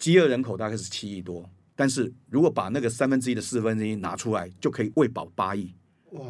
[0.00, 5.72] 饥饿人口大概是七亿多，但是如果把那个三分之一的四分之一拿出来，就可以喂饱八亿。
[6.12, 6.24] 哇！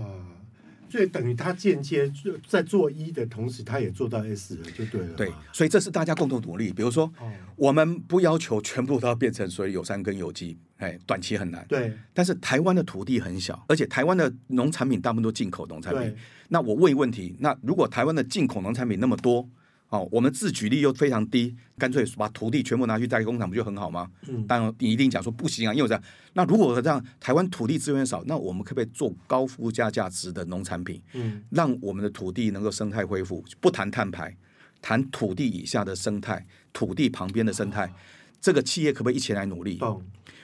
[0.90, 2.12] 所以等于他间接
[2.48, 5.14] 在做一的同时，他也做到 S 了，就对了。
[5.16, 6.72] 对，所以这是大家共同努力。
[6.72, 11.64] 比如说，哦、我们不要求全部都要变成所谓有山跟有机，哎，短期很难。
[11.68, 11.96] 对。
[12.12, 16.12] 但是台湾的土地很小，而且台湾的农产品大部分都进口农产品。
[16.48, 19.48] 那我问一问题：那如果台湾的进口农产品那么多？
[19.90, 24.08] 哦，我们自给率又非常低，干脆把土地全部拿去代工厂，不就很好吗？
[24.28, 26.02] 嗯，当然你一定讲说不行啊，因为这样。
[26.34, 31.02] 那如果这样，台湾土地资源少，那我们可不可以做高附加价值的农产品？
[31.14, 34.36] 嗯，让我们的土地能够生态恢复，不谈碳排，
[34.80, 37.92] 谈土地以下的生态，土地旁边的生态，
[38.40, 39.76] 这个企业可不可以一起来努力？
[39.80, 40.00] 哦，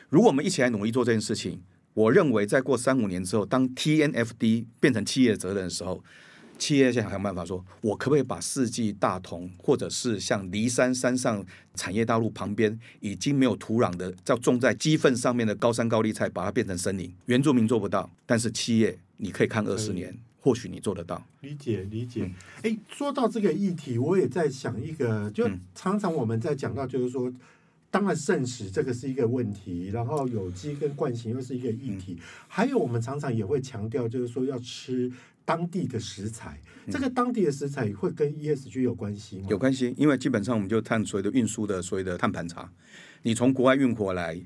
[0.09, 1.62] 如果我们一起来努力做这件事情，
[1.94, 6.02] 我认为再过三五年之后，当 TNFD 变成企业的责任的时候。
[6.59, 17.12] 企业想想办法说，我可不可以把四季大同，或者是像骊山山上产业大路旁边已经没有土壤的，叫种在鸡粪上面的高山高丽菜，把它变成森林？
[17.27, 21.23] 原住民做不到，但是企业你可以看二十年，或许你做得到。
[21.42, 22.25] 理解理解。
[22.62, 27.31] 哎、嗯，说到这个议题，我也在想一个，就常常我们在讲到，就是说，
[27.90, 35.12] 当然剩食这个是一个问题，然后有机跟惯性又是一个议题，嗯、还有我们常常也会强调，就是说要吃。
[35.46, 39.46] 当地的食材，这个当地的食材会跟 ESG 有关系吗？
[39.48, 42.70] 有关系，因为基本上我们就碳所谓的运输的所谓的碳盘查，
[43.22, 44.38] 你从国外运过来，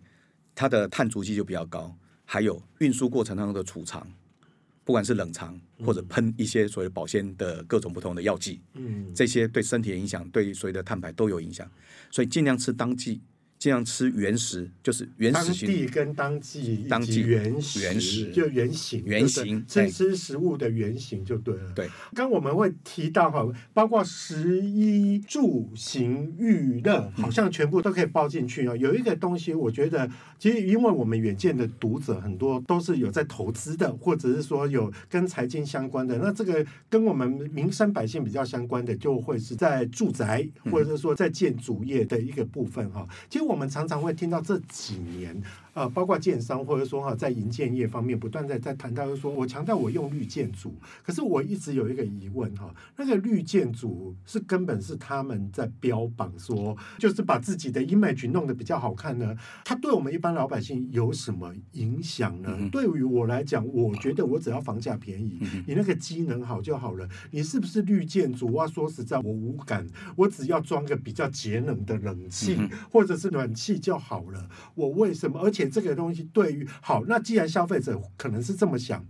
[0.54, 1.96] 它的碳足迹就比较高。
[2.24, 4.06] 还有运输过程当中的储藏，
[4.84, 11.68] 不管是冷藏或者喷一些所谓保鲜的各种不同的药剂，嗯，这些对身体的影响，对所谓的碳排都有影响，
[12.08, 13.20] 所以尽量吃当季。
[13.60, 15.68] 尽量吃原食，就是原始型。
[15.68, 21.70] 当地跟当季，当季原食，原食就原型，原型吃吃食物的原型就对了。
[21.76, 28.74] 对，刚我们会提到哈，包括食衣住行育乐，好像全部都可以包进去啊。
[28.74, 43.06] 有一个东西，我觉得其实因为我们远见的读者很多都是有在投资的，或者是说有跟财经相关的，那这个跟我们民生百姓比较相关的，就会是在住宅或者是说在建筑业的一个部分哈。
[43.28, 43.49] 其实。
[43.50, 45.34] 我们常常会听到这几年，
[45.74, 59.36] 呃，包括建商或者说哈，在营建业方面不断在在谈到，就说我强调我用绿建筑，可是我一直有一个疑问哈，那个绿建筑是根本是他们在标榜说，就是把自己的 image 弄得比较好看呢？
[59.64, 62.54] 它对我们一般老百姓有什么影响呢？
[62.58, 67.08] 嗯、对于我来讲，我觉得我只要房价便宜，嗯、你那个机能好就好了。
[67.30, 68.50] 你是不是绿建筑？
[68.50, 74.48] 我说实在，我无感，我只要装个比较节能的冷气，嗯、或者是暖气就好了。
[74.74, 75.38] 我为什么？
[75.40, 79.04] 而且这个东西对于好，那既然消费者可能是这么想，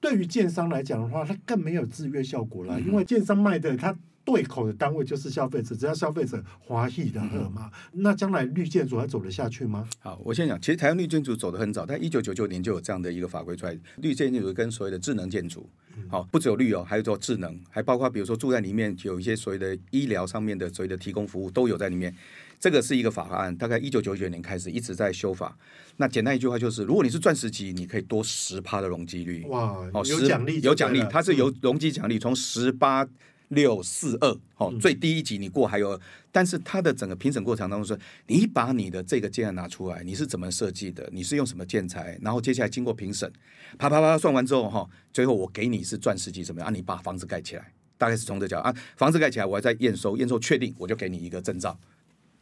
[0.00, 3.96] 对于建商来讲的话，它更没有制约效果了，嗯、因为建商卖的它。
[4.26, 9.86] 对口的单位就是消费者，只要消费者华裔的喝嘛，嗯、那将来绿建筑还走得下去吗？
[10.00, 15.68] 好，我先讲，其实台湾绿建筑走得很早，但一九九九年就有这样的一个法规出来，绿建筑跟所谓的智能建筑，
[16.08, 22.16] 好，不只有绿哦，还有做智能，还包括比如说住在里面有一些所谓的医疗上面的所谓的提供服务都有在里面，
[22.58, 25.56] 这个是一个法案，大概一九九九年开始一直在修法。
[25.96, 33.08] 那简单一句话就是，如果你是钻石级，你可以多十趴的容积率，哇，哦，有奖励，有奖励，它是有容积奖励，从十八。
[33.48, 36.00] 六四二，哦，最低一级你过还有，
[36.32, 43.30] 但是它的整个评审过程当中是，你把你的这个建案拿出来，你是怎么设计的，你是用什么建材，然后接下来经过评审，
[43.78, 47.70] 啪啪啪算完之后哈，最后我给你是钻石级怎么样，啊，你把房子盖起来。
[47.96, 51.78] 大概是从这角啊，房子盖起来，我还在验收，验收确定，我就给你一个证照。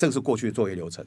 [0.03, 1.07] 这个是过去的作业流程。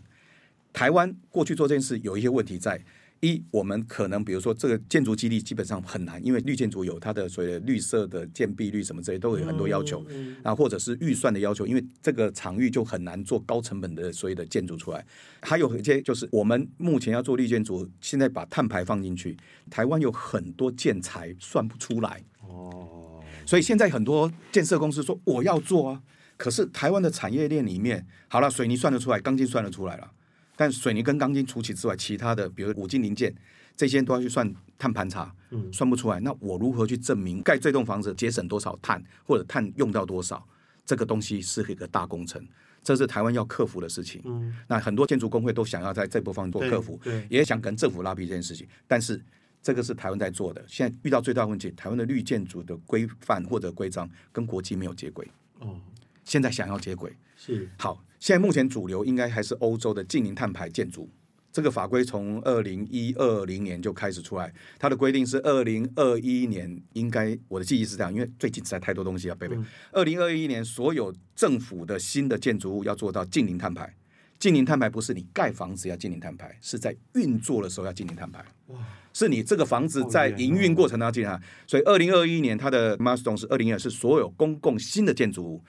[0.72, 2.82] 台湾过去做这件事有一些问题在。
[3.22, 10.06] 一，我们可能比如说这个建筑基地基本上很难，因为绿建筑有它的所谓的绿色的建蔽率什么之类都有很多要求，
[10.44, 15.04] 啊，或者是预算的要求，因为这个场域就很难做高成本的所谓的建筑出来。
[15.42, 19.36] 还有一些就是我们目前要做绿建筑，现在把碳排放进去，
[19.72, 26.04] 台湾有很多建材算不出来哦，所以现在很多建设公司说我要做啊，
[26.38, 30.12] 可是台湾的产业链里面，好了，水泥算得出来，钢筋算得出来了。
[30.56, 33.34] 但水泥跟钢筋除此之外，其他的比如五金零件
[33.76, 36.20] 这些都要去算碳盘查，嗯，算不出来。
[36.22, 40.46] 那我如何去证明盖这栋房子节省多少碳，或者碳用到多少？
[40.86, 42.46] 这个东西是一个大工程，
[42.84, 44.22] 这是台湾要克服的事情。
[44.24, 48.68] 嗯，那很多建筑工会都想要在这部分做克服，对，也想跟政府拉皮这件事情。
[48.88, 49.20] 但是
[49.64, 55.28] 这个是台湾在做的，现在遇到最大的问题，台湾的绿建筑的规范或者规章跟国际没有接轨。
[55.60, 55.80] 哦，
[56.26, 58.04] 现在想要接轨是好。
[58.20, 61.08] 现在目前主流应该还是欧洲的近零碳排建筑，
[61.52, 69.56] 这个法规从二零一二零年就开始出来，它的规定是二零二一年，应该我的记忆是这样，因为最近实在太多东西了，贝贝。
[69.92, 73.94] 二零二一年所有政府的新的建筑物要做到近零碳排，
[74.40, 78.44] 近零碳排不是你盖房子要近零碳排，是在运作的时候要近零碳排。
[78.68, 78.80] 哇，
[79.14, 81.46] 是你这个房子在营运过程当中要净零碳排。
[81.68, 85.64] 所以二零二一年它的 milestone 是二零二是所有公共新的建筑物。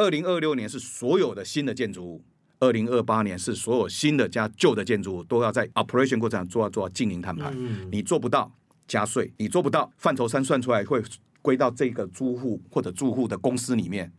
[0.00, 2.24] 二零二六年是所有的新的建筑物，
[2.58, 7.52] 二零二八年是所有新的加旧的建筑物都要在 operation 过程中做到做到净零碳排。
[7.54, 8.50] 嗯、你做不到
[8.88, 11.02] 加税，你做不到范畴三算出来会
[11.42, 14.10] 归到这个租户或者住户的公司里面。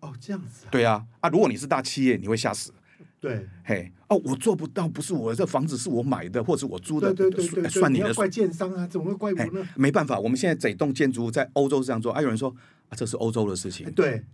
[0.00, 0.68] 哦，这样子、啊。
[0.72, 2.74] 对啊，啊，如果你是大企业，你会吓死。
[3.20, 8.12] 对，嘿，哦，我做不到，不是我这房子是我买的，或者我租的，对对对算你的。
[8.14, 9.68] 怪建商啊，怎么会怪我呢？
[9.76, 12.52] 没办法，我们现在整栋建筑物在欧洲是这样做，啊，有人说
[12.88, 13.88] 啊，这是欧洲的事情。
[13.92, 14.24] 对。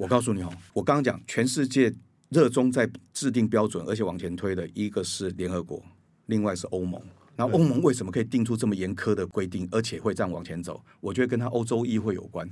[0.00, 1.92] 我告诉你哦，我刚刚讲，全世界
[2.30, 5.84] 热衷在制定标准，而且往前推的一个是联合国，
[6.24, 6.98] 另外是欧盟。
[7.36, 10.82] 然后欧盟为什么可以定出这么严苛的规定，而且会这样往前走？
[11.02, 12.48] 我觉得跟他欧洲议会有关，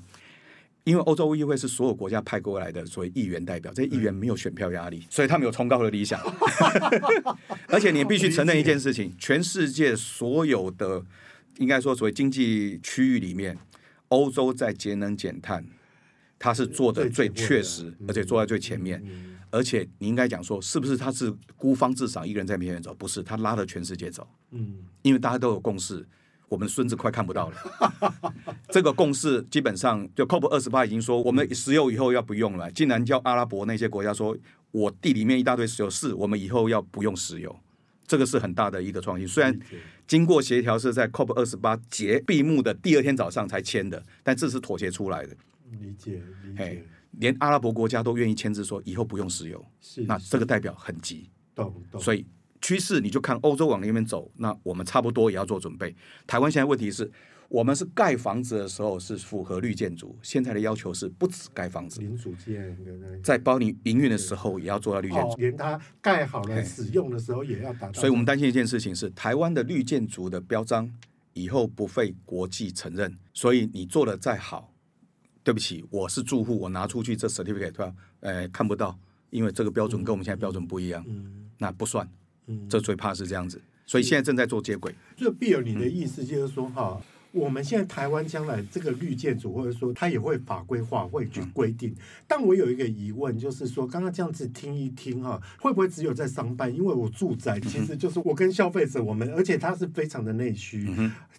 [0.85, 6.21] 因为欧洲议会是所有国家派过来的所谓议员代表，这些议员没有选票压力，所以他们有崇高的理想。
[7.69, 11.03] 而且你必须承认一件事情，全世界所有的
[11.57, 13.57] 应该说所谓经济区域里面，
[14.09, 15.65] 欧洲在节能减碳。
[16.39, 19.03] 他是做的最确实，而且做在最前面，
[19.51, 22.95] 而且你应该讲说，是不是他是孤芳自赏，一个人在面前面走？
[22.95, 24.29] 不是，他拉着全世界走。
[24.51, 26.07] 嗯，因为大家都有共识，
[26.49, 27.57] 我们孙子快看不到了。
[28.71, 32.71] 这个共识基本上，就 COP 二十八已经说，我们石油以后要不用了。
[32.73, 34.37] 竟然叫阿拉伯那些国家说，
[34.71, 37.59] 我地里面一大堆石油，是我们以后要不用石油，
[38.07, 39.27] 这个是很大的一个创新。
[39.27, 39.59] 虽然
[40.07, 45.35] 经过协调是在 COP 二十八节闭幕的第二天早上才签的，但这是妥协出来的。
[45.71, 52.01] 理解，理解，连阿拉伯国家都愿意签字说以后不用石油，是那这个代表很急，懂懂。
[52.01, 52.27] 所以
[52.61, 55.95] 趋势你就看欧洲往那边走，那我们差不多也要做准备。
[56.27, 57.11] 台湾现在问题是
[57.49, 62.77] 我们是盖房子的时候是符合绿建筑，现在的要求是不止盖房子，零组件
[63.23, 67.93] 在包你营运的时候也要做到绿建筑，连它盖好了使用的时候也要达到。
[67.95, 70.93] 所以我们担心一件事情是台湾的绿建筑的标章
[71.33, 74.75] 以后不被国际承认，所以你做的再好。
[75.49, 77.95] 对不起，我是住户，我拿出去这 certificate，对吧？
[78.21, 78.95] 呃，看不到，
[79.31, 82.07] 因为这个标准跟我们现在标准不一样，嗯、那不算。
[82.49, 84.95] 嗯，这最怕是这样子，所以现在正在做接轨。
[85.17, 87.03] 就比尔，你的意思就是说，哈、嗯。
[87.33, 91.95] 我们现在台湾将来这个绿建筑，或者说它也会法规化，会去规定。
[92.27, 96.75] 但我有一个疑问，就是说，刚刚这样子听一听哈，会不会只有在商办？
[96.75, 100.89] 因为我住宅其实就是我跟消费者，我们而且它是非常的内需，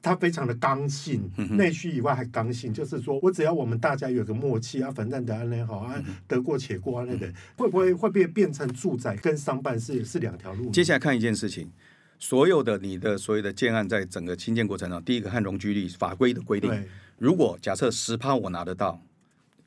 [0.01, 10.69] 它非常的刚性，内需以外还刚性，就是说我只要我们大家有个默契啊，反正得安好啊，得过且过啊，那个会不会会不会变成住宅跟商办是是两条路？
[10.69, 11.69] 接下来看一件事情。
[12.19, 16.71] 所有的你的所有的建案，在整个新建过程中，第一个看容积率法规的规定。
[17.17, 19.01] 如果假设十趴我拿得到，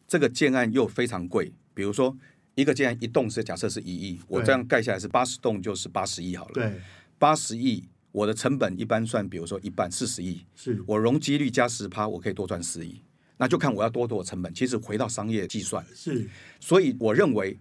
[0.06, 2.16] 这个建案又非常贵，比如说
[2.54, 6.52] 一个建案一栋是假设是一亿，我这样盖下来是八十栋就是八十亿好了。
[6.52, 6.80] 对，
[7.18, 13.00] 八十亿我的成本一般算，比如说一半四十亿，是我容积率加十趴，我可以多赚十亿，
[13.38, 14.52] 那就看我要多多少成本。
[14.52, 16.28] 其实回到商业计算是，
[16.60, 17.58] 所以我认为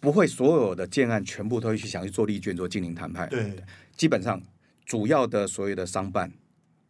[0.00, 3.28] 不会所有的建案全部都会去想去做立卷做经营谈判。
[3.28, 3.54] 对。
[3.96, 4.42] 基本上，
[4.86, 6.32] 主要的所有的商办，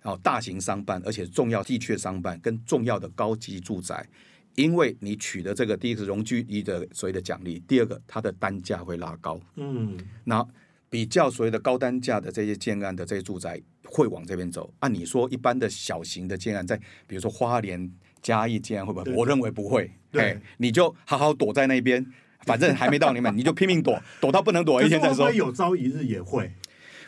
[0.01, 4.07] 然后大型商办，而且重要地区的商办跟重要的高级住宅，
[4.55, 9.41] 因为你取得这个第一个容积一的所谓的奖励，第二个它的单价会拉高。
[9.57, 10.47] 嗯，那
[10.89, 14.73] 比较所谓的高单价的这些建案的这些住宅会往这边走。
[14.79, 16.77] 按、啊、你说，一般的小型的建案，在
[17.07, 19.13] 比如说花莲嘉义建案会不会？
[19.15, 19.91] 我认为不会。
[20.13, 22.05] 对，你就好好躲在那边，
[22.45, 25.31] 反正还没到你们，你就拼命躲，躲到不能躲，一天再说。
[25.31, 26.51] 有朝一日也会。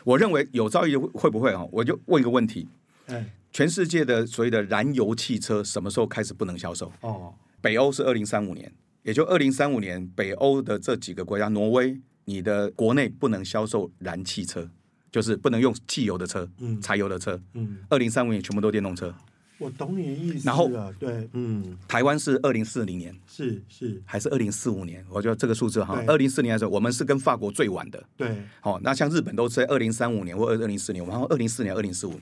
[0.03, 1.65] 我认为有朝一日会不会啊？
[1.71, 2.67] 我就问一个问题：
[3.07, 6.91] 哎，全世界的所谓的燃油汽车什么时候开始不能销售？
[7.01, 8.71] 哦，北欧是二零三五年，
[9.03, 14.69] 也就二零三五年，北欧的这几个国家，挪威，你的国内不能销售燃汽车，
[15.11, 19.15] 就是不能用汽油的车，嗯，柴油的车，嗯，二零三五年全部都电动车。
[19.57, 20.45] 我懂你的意思。
[20.45, 25.05] 然后对，嗯，台湾是二零四零年，是是还是二零四五年？
[25.09, 28.03] 我觉得这个数字哈对，二零四零年的时候，我们是跟法国最晚的。
[28.17, 32.19] 对，好、哦，那像日本都是在二零三五年或二二零四年，我们好像二零四年、二零四五。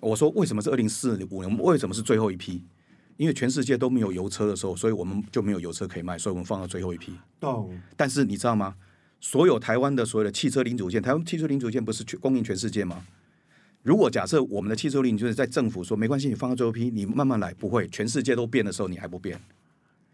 [0.00, 1.44] 我说为什么是二零四五年？
[1.44, 2.62] 我们为什么是最后一批？
[3.16, 7.12] 因为全世界都没有油车的时候，所以我们就没有油车可以卖，所以我们放到最后一批。
[7.38, 7.76] 懂。
[7.96, 8.74] 但是你知道吗？
[9.20, 13.06] 所有台湾的所有的汽车零组件，台湾汽车零组件不是全供应全世界吗？
[13.84, 19.38] 如果假设我们的汽车零就是在政府说没关系，你放个最后批，你慢慢来，不会，全世界都变的时候，你还不变。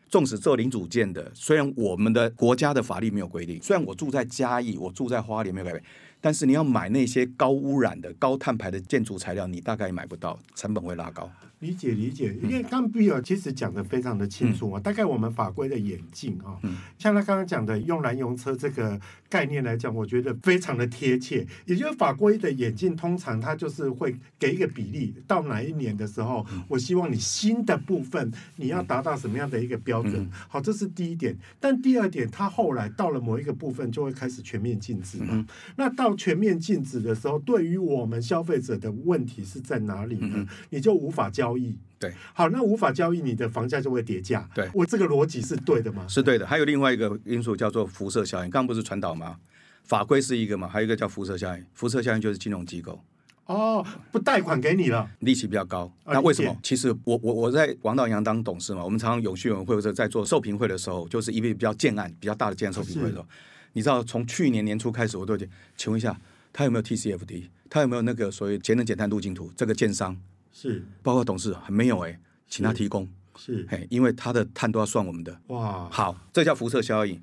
[0.08, 5.84] 纵使做零组件的，虽然我们的国家的法律没有规定，虽然我住在嘉义，我住在花莲没有改变，
[6.20, 11.30] 但是你要买那些高污染的、高碳排的建筑材料，你大概买不到，成本会拉高。
[11.60, 14.80] 理解理解，因为刚比尔其实讲的非常的清楚啊。
[14.80, 16.58] 大概我们法规的演进啊，
[16.98, 18.98] 像他刚刚讲的用燃油车这个
[19.28, 21.46] 概念来讲，我觉得非常的贴切。
[21.66, 30.26] 也就是法规的演进，通常它就是会给一个比例，到哪一年的时候，我希望你新的部分你要达到什么样的一个标准。
[30.48, 31.36] 好，这是第一点。
[31.60, 35.46] 但第二点，它后来到了某一个部分，就会开始全面禁止嘛。
[35.76, 40.46] 那到全面禁止的时候，对于我们消费者的问题是在哪里呢？
[40.70, 41.49] 你就无法交。
[41.50, 44.48] 交易对，好，那无法交易，你的房价就会跌价。
[44.54, 46.06] 对，我这个逻辑是对的吗？
[46.08, 46.46] 是对的。
[46.46, 49.36] 还有另外一个因素叫做辐射效应，刚刚不是传导吗？
[49.84, 51.66] 法规是一个嘛，还有一个叫辐射效应。
[51.74, 52.98] 辐射效应就是金融机构
[53.46, 55.92] 哦，不贷款给你了，利息比较高。
[56.04, 56.56] 啊、那为什么？
[56.62, 63.26] 其实我我我在王道银行当董事嘛，我们常常永续委员会或者在做受评会的时候，就是一笔比较建案比较大的建案受评会的时候，
[63.74, 65.36] 你知道从去年年初开始，我都
[65.76, 66.18] 请问一下，
[66.50, 67.48] 他有没有 TCFD？
[67.68, 69.52] 他有没有那个所谓节能减碳路径图？
[69.54, 70.16] 这个建商。
[70.52, 75.40] 是，包括董事还没有哎、欸，请他提供是，嘿，因为他的碳都要算我们的。
[75.48, 77.20] 哇，好，这叫辐射效应。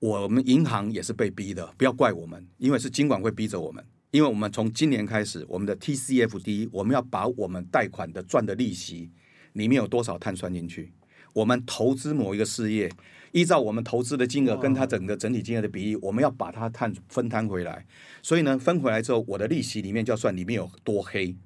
[0.00, 3.84] 我们银行也是被逼的，不要怪我们，因为是金管会逼着我们。
[4.10, 9.10] 因为我们从今年开始，我们的 TCFD，我们要把我们贷款的赚的利息
[9.54, 10.92] 里面有多少碳算进去。
[11.34, 12.90] 我们投资某一个事业，
[13.32, 17.84] 依照我们投资的金额跟它整个整体金额的比例，我们要把它碳分摊回来。
[18.22, 21.36] 所以呢，分回来之后，我的利息里面就要算里面有多黑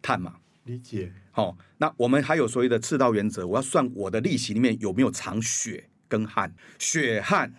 [0.00, 0.36] 碳嘛。
[0.64, 7.52] 理解，好、哦，那我们还有所谓的赤道原则，我要算我的利息里面有没有藏血跟汗，血汗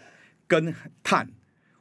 [0.47, 0.73] 跟
[1.03, 1.29] 碳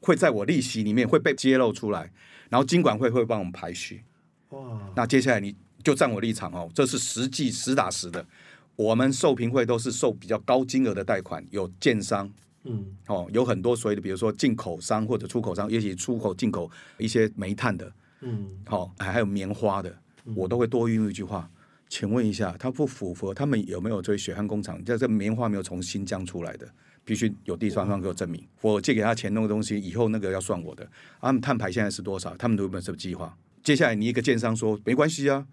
[0.00, 2.12] 会在我利息里面会被揭露出来，
[2.48, 4.02] 然后金管会会帮我们排序。
[4.48, 5.54] 哇，那接下来你
[5.84, 8.26] 就站我立场哦，这是实际实打实的，
[8.74, 12.28] 我们受评会都是受比较高金额的贷款，有建商，
[12.64, 16.68] 嗯，哦，有很多所谓的，比如说进口商或者出口商，尤其出口进口
[16.98, 17.92] 一些煤炭的，
[18.22, 20.01] 嗯，好、哦，还有棉花的。
[20.34, 21.50] 我都会多用一句话，
[21.88, 24.82] 请问一下，他不符合他们有没有这血汗工厂？
[24.84, 26.68] 这这棉花没有从新疆出来的，
[27.04, 28.46] 必须有第三方给我证明。
[28.60, 30.88] 我借给他钱弄的东西，以后那个要算我的。
[31.20, 32.36] 他们碳排现在是多少？
[32.36, 33.36] 他们有没有什么计划？
[33.62, 35.46] 接下来你一个建商说没关系啊，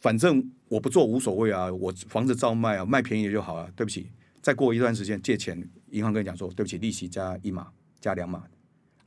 [0.00, 3.70] 反正我不做无所谓啊，我房子照卖啊，卖便宜就好啊。
[3.74, 4.10] 对不起，
[4.42, 7.68] 再过一段时间借钱，银行跟你讲说，对不起，利息加一码，
[8.00, 8.44] 加两码。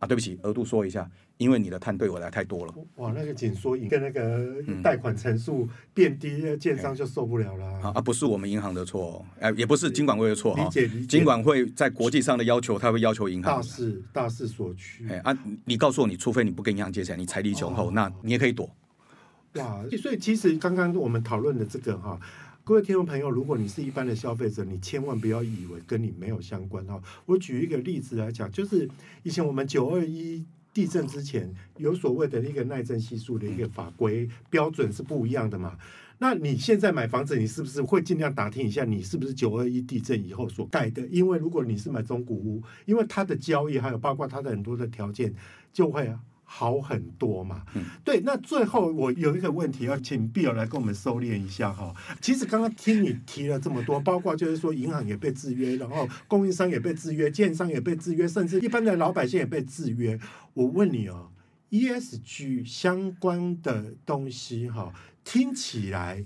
[0.04, 2.74] 啊，对不起，额度说一下，因为你的碳对我来太多了。
[2.98, 7.66] 哇，那个紧缩跟那个贷款层数变低，嗯、建商就受不了了。
[7.94, 10.64] 啊，不是我们银行的错，哦，哎，也不是金管会的错哈。
[10.64, 11.08] 理解理解。
[11.08, 13.56] 金管会在国际上的要求，他会要求银行。
[13.56, 15.08] 大势大势所趋。
[15.10, 18.70] 哎啊，你告诉我，你除非你不跟银行借钱，你财力雄厚，哦，那你也可以躲。
[19.56, 22.20] 哇，所以其实刚刚我们讨论的这个哈。
[22.66, 26.98] 各位听众朋友，如果你是一般的消费者，你千万不要以为跟你没有相关哈。
[27.26, 28.90] 我举一个例子来讲，就是
[29.24, 35.78] 以前我们九二一地震之前，有所谓的一个耐震系数的一个法规标准是不一样的嘛。
[36.20, 41.06] 那你现在买房子，你是不是会尽量打听一下，你是不是九二一地震以后所盖的？
[41.08, 45.36] 因为如果你是买中古屋，因为它的交易还有包括它的很多的条件，
[45.74, 46.18] 就会啊。
[46.56, 48.20] 好很多嘛，嗯，对。
[48.20, 51.92] 那最后我有一个问题要请 Bill 来跟我们收敛一下哈。
[52.22, 60.20] 其实刚刚听你提了这么多，包括就是说银行也被制约，然后供应商也被制约，建商也被制约，甚至一般的老百姓也被制约。
[60.54, 61.32] 我问你哦
[61.72, 64.94] ，ESG 相关的东西哈，
[65.24, 66.24] 听起来。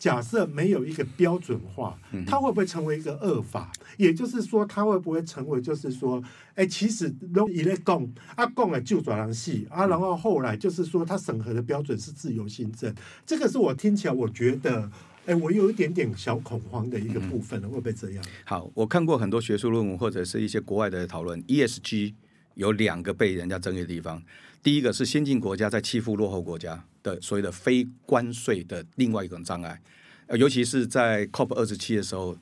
[0.00, 1.96] 假设没有一个标准化，
[2.26, 3.70] 它会不会成为一个恶法？
[3.98, 6.22] 也就是说，它会不会成为就是说，
[6.54, 12.92] 哎，其实都一类供啊供了就转让系啊，然后后来就是说，它审核的标准是自由行政，
[13.26, 14.90] 这个是我听起来我觉得
[15.26, 18.24] 哎，我有一点点小恐慌的一个部分了，嗯、会不会这样？
[18.44, 22.14] 好，我看过很多学术论文或者是一些国外的讨论，ESG
[22.54, 24.22] 有两个被人家争议的地方。
[24.62, 29.80] 第一个是先进国家在欺负落后国家的所谓的非关税的另外一种障碍，
[30.26, 32.36] 呃，尤其是在 COP 二十七的时候，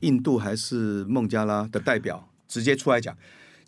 [0.00, 3.16] 印度还是孟加拉的代表直接出来讲。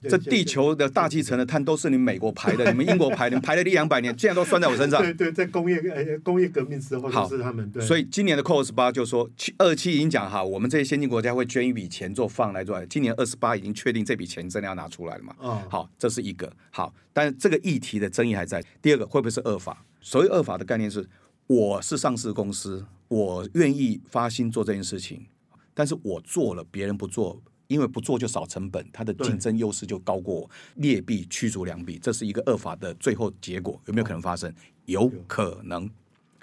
[0.09, 5.01] 这地球的大气层的碳都是你美国排的，你们英国排的，排了一两百年，竟然都算在我身上。
[5.03, 7.71] 对对，在工业呃工业革命之后，好是他们。
[7.71, 7.85] 对。
[7.85, 9.29] 所以今年的 COP 二十八就说，
[9.59, 12.85] 二十七已经讲哈，我们这些先进国家会捐一笔钱做放来做。
[12.87, 15.35] 今年二十八已经确定这笔钱真的要拿出来了嘛？
[15.39, 15.63] 哦。
[15.69, 18.63] 好，这是一个好，但是这个议题的争议还在。
[18.81, 19.85] 第二个会不会是恶法？
[20.01, 21.09] 所谓恶法的概念是，
[21.47, 25.27] 我是上市公司，我愿意发心做这件事情，
[25.75, 27.41] 但是我做了，别人不做。
[27.73, 34.53] 因为不做就少成本，它的竞争优势就高过，劣币驱逐良币，这是一个恶法的最后结果，有没有可能发生？
[34.85, 35.89] 有可能。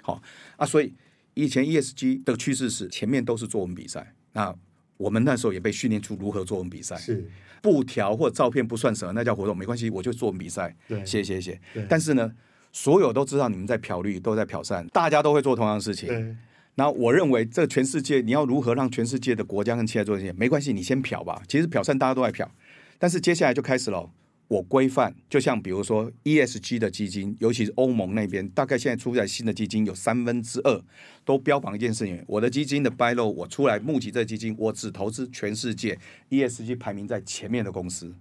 [0.02, 0.20] 好
[0.56, 0.92] 啊，所以
[1.34, 4.54] 以前 ESG 的趋势是前面都是作文比赛，那
[4.96, 7.30] 我们那时候也被训练出如何作文比赛，是
[7.62, 11.60] 布条或照片不算什么，那叫活动，没关系，我就作文比赛，对写写写。
[11.88, 12.32] 但是呢，
[12.72, 16.36] 所有都知道你们在漂绿，都在漂散，大家都会做同样的事情。
[16.76, 20.32] 那我认为，这全世界你要如何让全世界的国家跟企业做这些？
[20.32, 21.42] 没关系，你先漂吧。
[21.46, 22.50] 其实漂散大家都在漂，
[22.98, 24.10] 但是接下来就开始了。
[24.48, 30.82] 我规范，就像比如说 ESG 的基金，尤其是欧盟那边，大概现在出来新的基金有三分之二
[31.24, 35.96] 都标榜一件事情：我的基金的 buy low，我出来募集这基金，我只投资全世界
[36.30, 38.12] ESG 排名在前面的公司。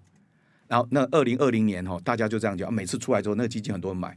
[0.67, 4.15] 然后那二零二零年哈，大家就这样讲，每次出来之后，那个基金很多人买。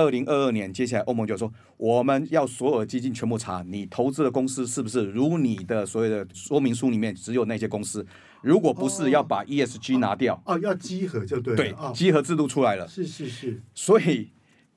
[0.00, 8.06] 二零二二年，接下来欧盟就说，我们要所有的基金全部查你投资的公司是不是如你的所有的说明书里面只有那些公司，
[8.42, 10.34] 如果不是，要把 ESG 拿掉。
[10.46, 11.56] 哦，哦，要集合就对了。
[11.56, 12.88] 对，集合制度出来了。
[12.88, 13.60] 是是是。
[13.74, 14.30] 所以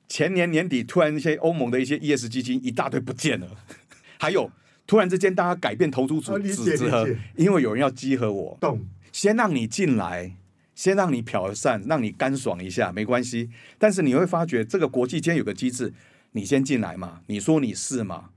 [0.08, 3.48] 前年年底，突然一些欧盟的一些 ESG 基金一大堆不见了，
[4.18, 4.50] 还有
[4.86, 7.06] 突然之间大家改变投资组织之后，
[7.36, 8.80] 因为有人要集合我，懂？
[9.12, 10.36] 先让你进来。
[10.74, 13.48] 先让你漂散，让你干爽一下，没关系。
[13.78, 15.92] 但是你会发觉，这个国际间有个机制，
[16.32, 18.30] 你先进来嘛，你说你是嘛，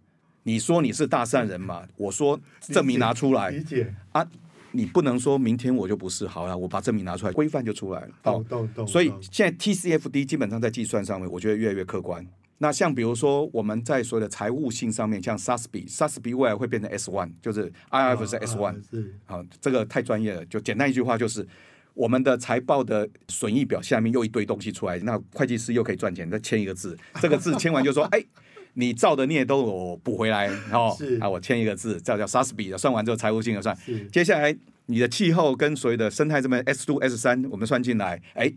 [0.44, 4.24] 你说你是大善人嘛，我说证明拿出来，理解啊，
[4.72, 8.10] 你不能说明天我就不是好了，我把证明拿出来，规范就出来了。
[8.22, 8.86] 懂懂懂。
[8.86, 12.24] 所以现在 TCFD 基本上在计算上面，我觉得越来越客观。
[12.60, 18.80] 那像比如说我们在所有的财务性上面，像 SASB，SASB 未来会变成 S one，就是 IFRS S one，
[19.26, 21.48] 好，这个太专业了，就简单一句话就是。
[21.98, 28.24] 我们的财报的损益表下面又一堆东西出来，那会计师又可以赚钱，再签一个字， 这个字签完就说，哎，
[28.76, 33.76] 你造的孽都我补回来， 然后啊，我签一个字，叫叫 SASB 的，算完之后财务性的算。
[34.12, 38.54] 接下来你的气候跟所谓的生态这边 S two S 三，我们算进来，哎，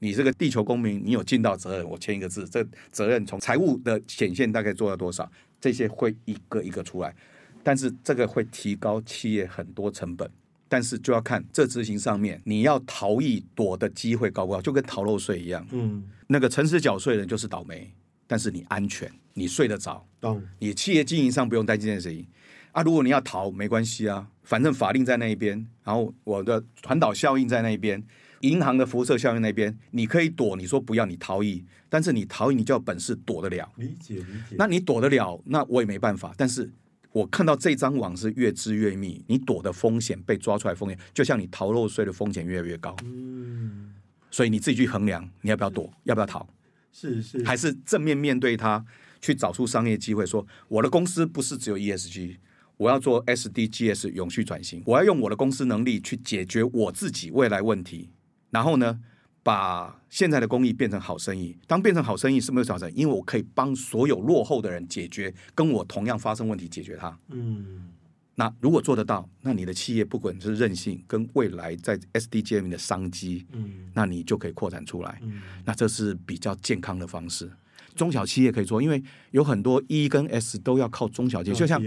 [0.00, 5.30] 你这个地球公民，你有尽到责任，我签一个字，这责任从财务的显现大概做到多少？
[5.58, 7.14] 这些会一个一个出来，
[7.62, 10.28] 但是这个会提高企业很多成本。
[10.72, 14.62] 但是就要看这执行上面，你要逃逸躲的机会高不高？
[14.62, 15.66] 就跟逃漏税一样。
[15.70, 17.92] 嗯，那个诚实缴税的人就是倒霉，
[18.26, 20.02] 但是你安全，你睡得着。
[20.18, 20.42] 懂。
[20.60, 22.26] 你企业经营上不用担心这件事情
[22.70, 22.82] 啊。
[22.82, 28.02] 如果你要逃，没关系啊，反正法令在那一边，然后我的传导效应在那一边，
[28.40, 30.56] 银行的辐射效应那边，你可以躲。
[30.56, 33.70] 你说不要，你逃逸，但是你逃逸，你就要本事躲得了。
[33.76, 34.56] 理解理解。
[34.56, 36.32] 那你躲得了，那我也没办法。
[36.38, 36.72] 但是。
[37.12, 42.96] 我看到这张网是越织越密，你躲的风险被抓出来风险，就像你逃漏税的风险越来越高。
[43.04, 43.92] 嗯，
[44.30, 46.46] 所以你自己去衡量，你要不要躲，要不要逃？
[46.90, 48.84] 是是，还是正面面对它，
[49.20, 50.26] 去找出商业机会。
[50.26, 52.36] 说我的公司不是只有 ESG，
[52.76, 58.10] 我要做 SDGs 永续转型，我要用我的公司能力去解决我自己未来问题。
[58.50, 59.00] 然后呢，
[59.42, 61.56] 把现在的公益变成好生意。
[61.66, 67.18] 当变成好生意，是没有好生意，因为我可以帮所有落后的人解决跟我同样发生问题，解决它。
[67.28, 67.88] 嗯，
[68.34, 75.18] 那如果做得到，那你的企业不管是韧性跟未来在 SDGM 的商机，嗯，那你就可以扩展出来。
[75.22, 77.50] 嗯，那这是比较健康的方式。
[77.94, 81.82] 中小企业可以做，因为有很多 E 跟 S 都要靠中小企业，就像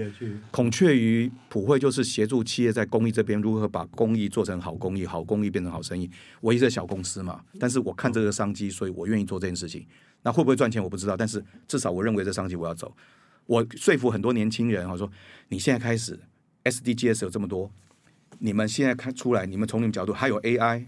[0.52, 6.10] 孔雀鱼普惠就是协助企业在公益这边如何把公益做成好公益，好公益变成好生意。
[6.42, 9.86] 我一个小公司嘛，但是我看这个商机，所以我愿意做这件事情。
[10.22, 12.96] 那会不会赚钱我不知道，但是至少我认为这商机我要走。
[13.46, 15.12] 我说服很多年轻人，我说
[15.50, 16.20] 你现在开始
[16.64, 17.72] SDGs 有这么多，
[18.40, 20.86] 你们现在看出来，你们从你们角度还有 AI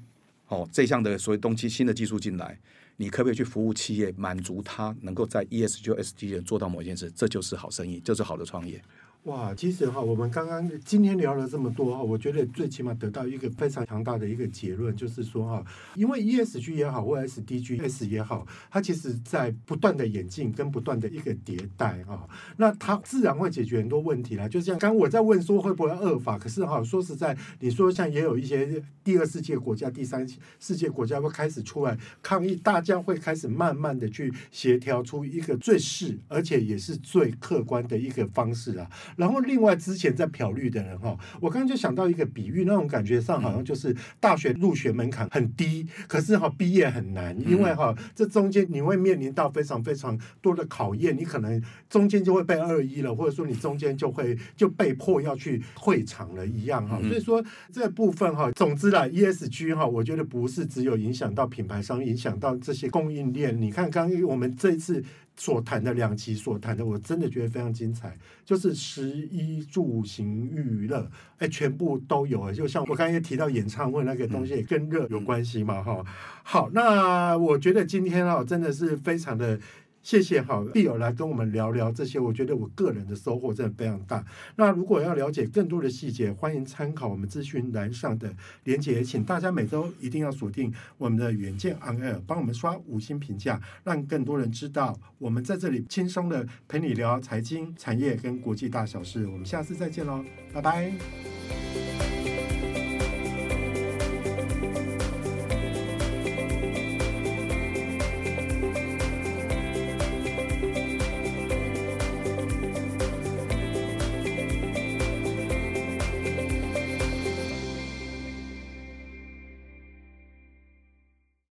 [0.47, 2.59] 哦这项的所谓东西新的技术进来。
[2.98, 7.10] 你可不可以去服务企业，满足他能够在 ESG、SDG 做到某件事？
[7.12, 8.82] 这就是好生意，就是好的创业。
[9.24, 15.65] 哇，其实哈，我们刚刚今天聊了这么多哈，我觉得最起码得到一个非常强大的一个结论，就是说哈，
[15.95, 24.47] 因为 ESG 也好，或 SDGs 也好，它其实在不断的演进跟不断的一个迭代哈，那它自然会解决很多问题啦。
[24.47, 30.26] 就像刚我在问说会不会恶法，可是哈，说实在，你说像也有一些第二世界国家、第三
[30.57, 38.89] 世界国家会开始出来抗议，大家会开始慢慢的去协调出一个最适而且也是最客观的一个方式啊。
[39.18, 56.99] 然后，另外之前在漂绿的人哈，我刚刚就想到一个比喻，那种感觉上好像就是大学入学门槛很低，可是哈毕业很难，因为哈这中间你会面临到非常非常多的考验，你可能中间就会被二一了，或者说你中间就会就被迫要去退场了一样哈。
[57.01, 57.43] 所以说
[57.74, 63.59] 这部分哈，总之啦，ESG 哈，我觉得不是只有影响到品牌商，影响到这些供应链。
[63.59, 65.03] 你看刚刚我们这一次。
[65.38, 72.52] 所谈的两期所谈的，我真的觉得非常精彩，就是食衣住行娱乐，哎，全部都有。
[72.52, 76.04] 就像我刚才提到演唱会那个东西，也跟热有关系嘛，哈。
[76.44, 79.60] 好，那我觉得今天啊，真的是非常的。
[80.08, 84.24] 谢谢好，碧友来跟我们聊聊这些，我觉得我个人的收获真的非常大。
[84.55, 88.34] 那如果要了解更多的细节，欢迎参考我们资讯栏上的
[88.64, 99.28] 连结，请大家每周一定要锁定我们的远见 On Air，帮我们刷五星评价，让更多人知道我们在这里轻松的陪你聊财经、产业跟国际大小事。
[99.28, 101.66] 我们下次再见喽，拜拜。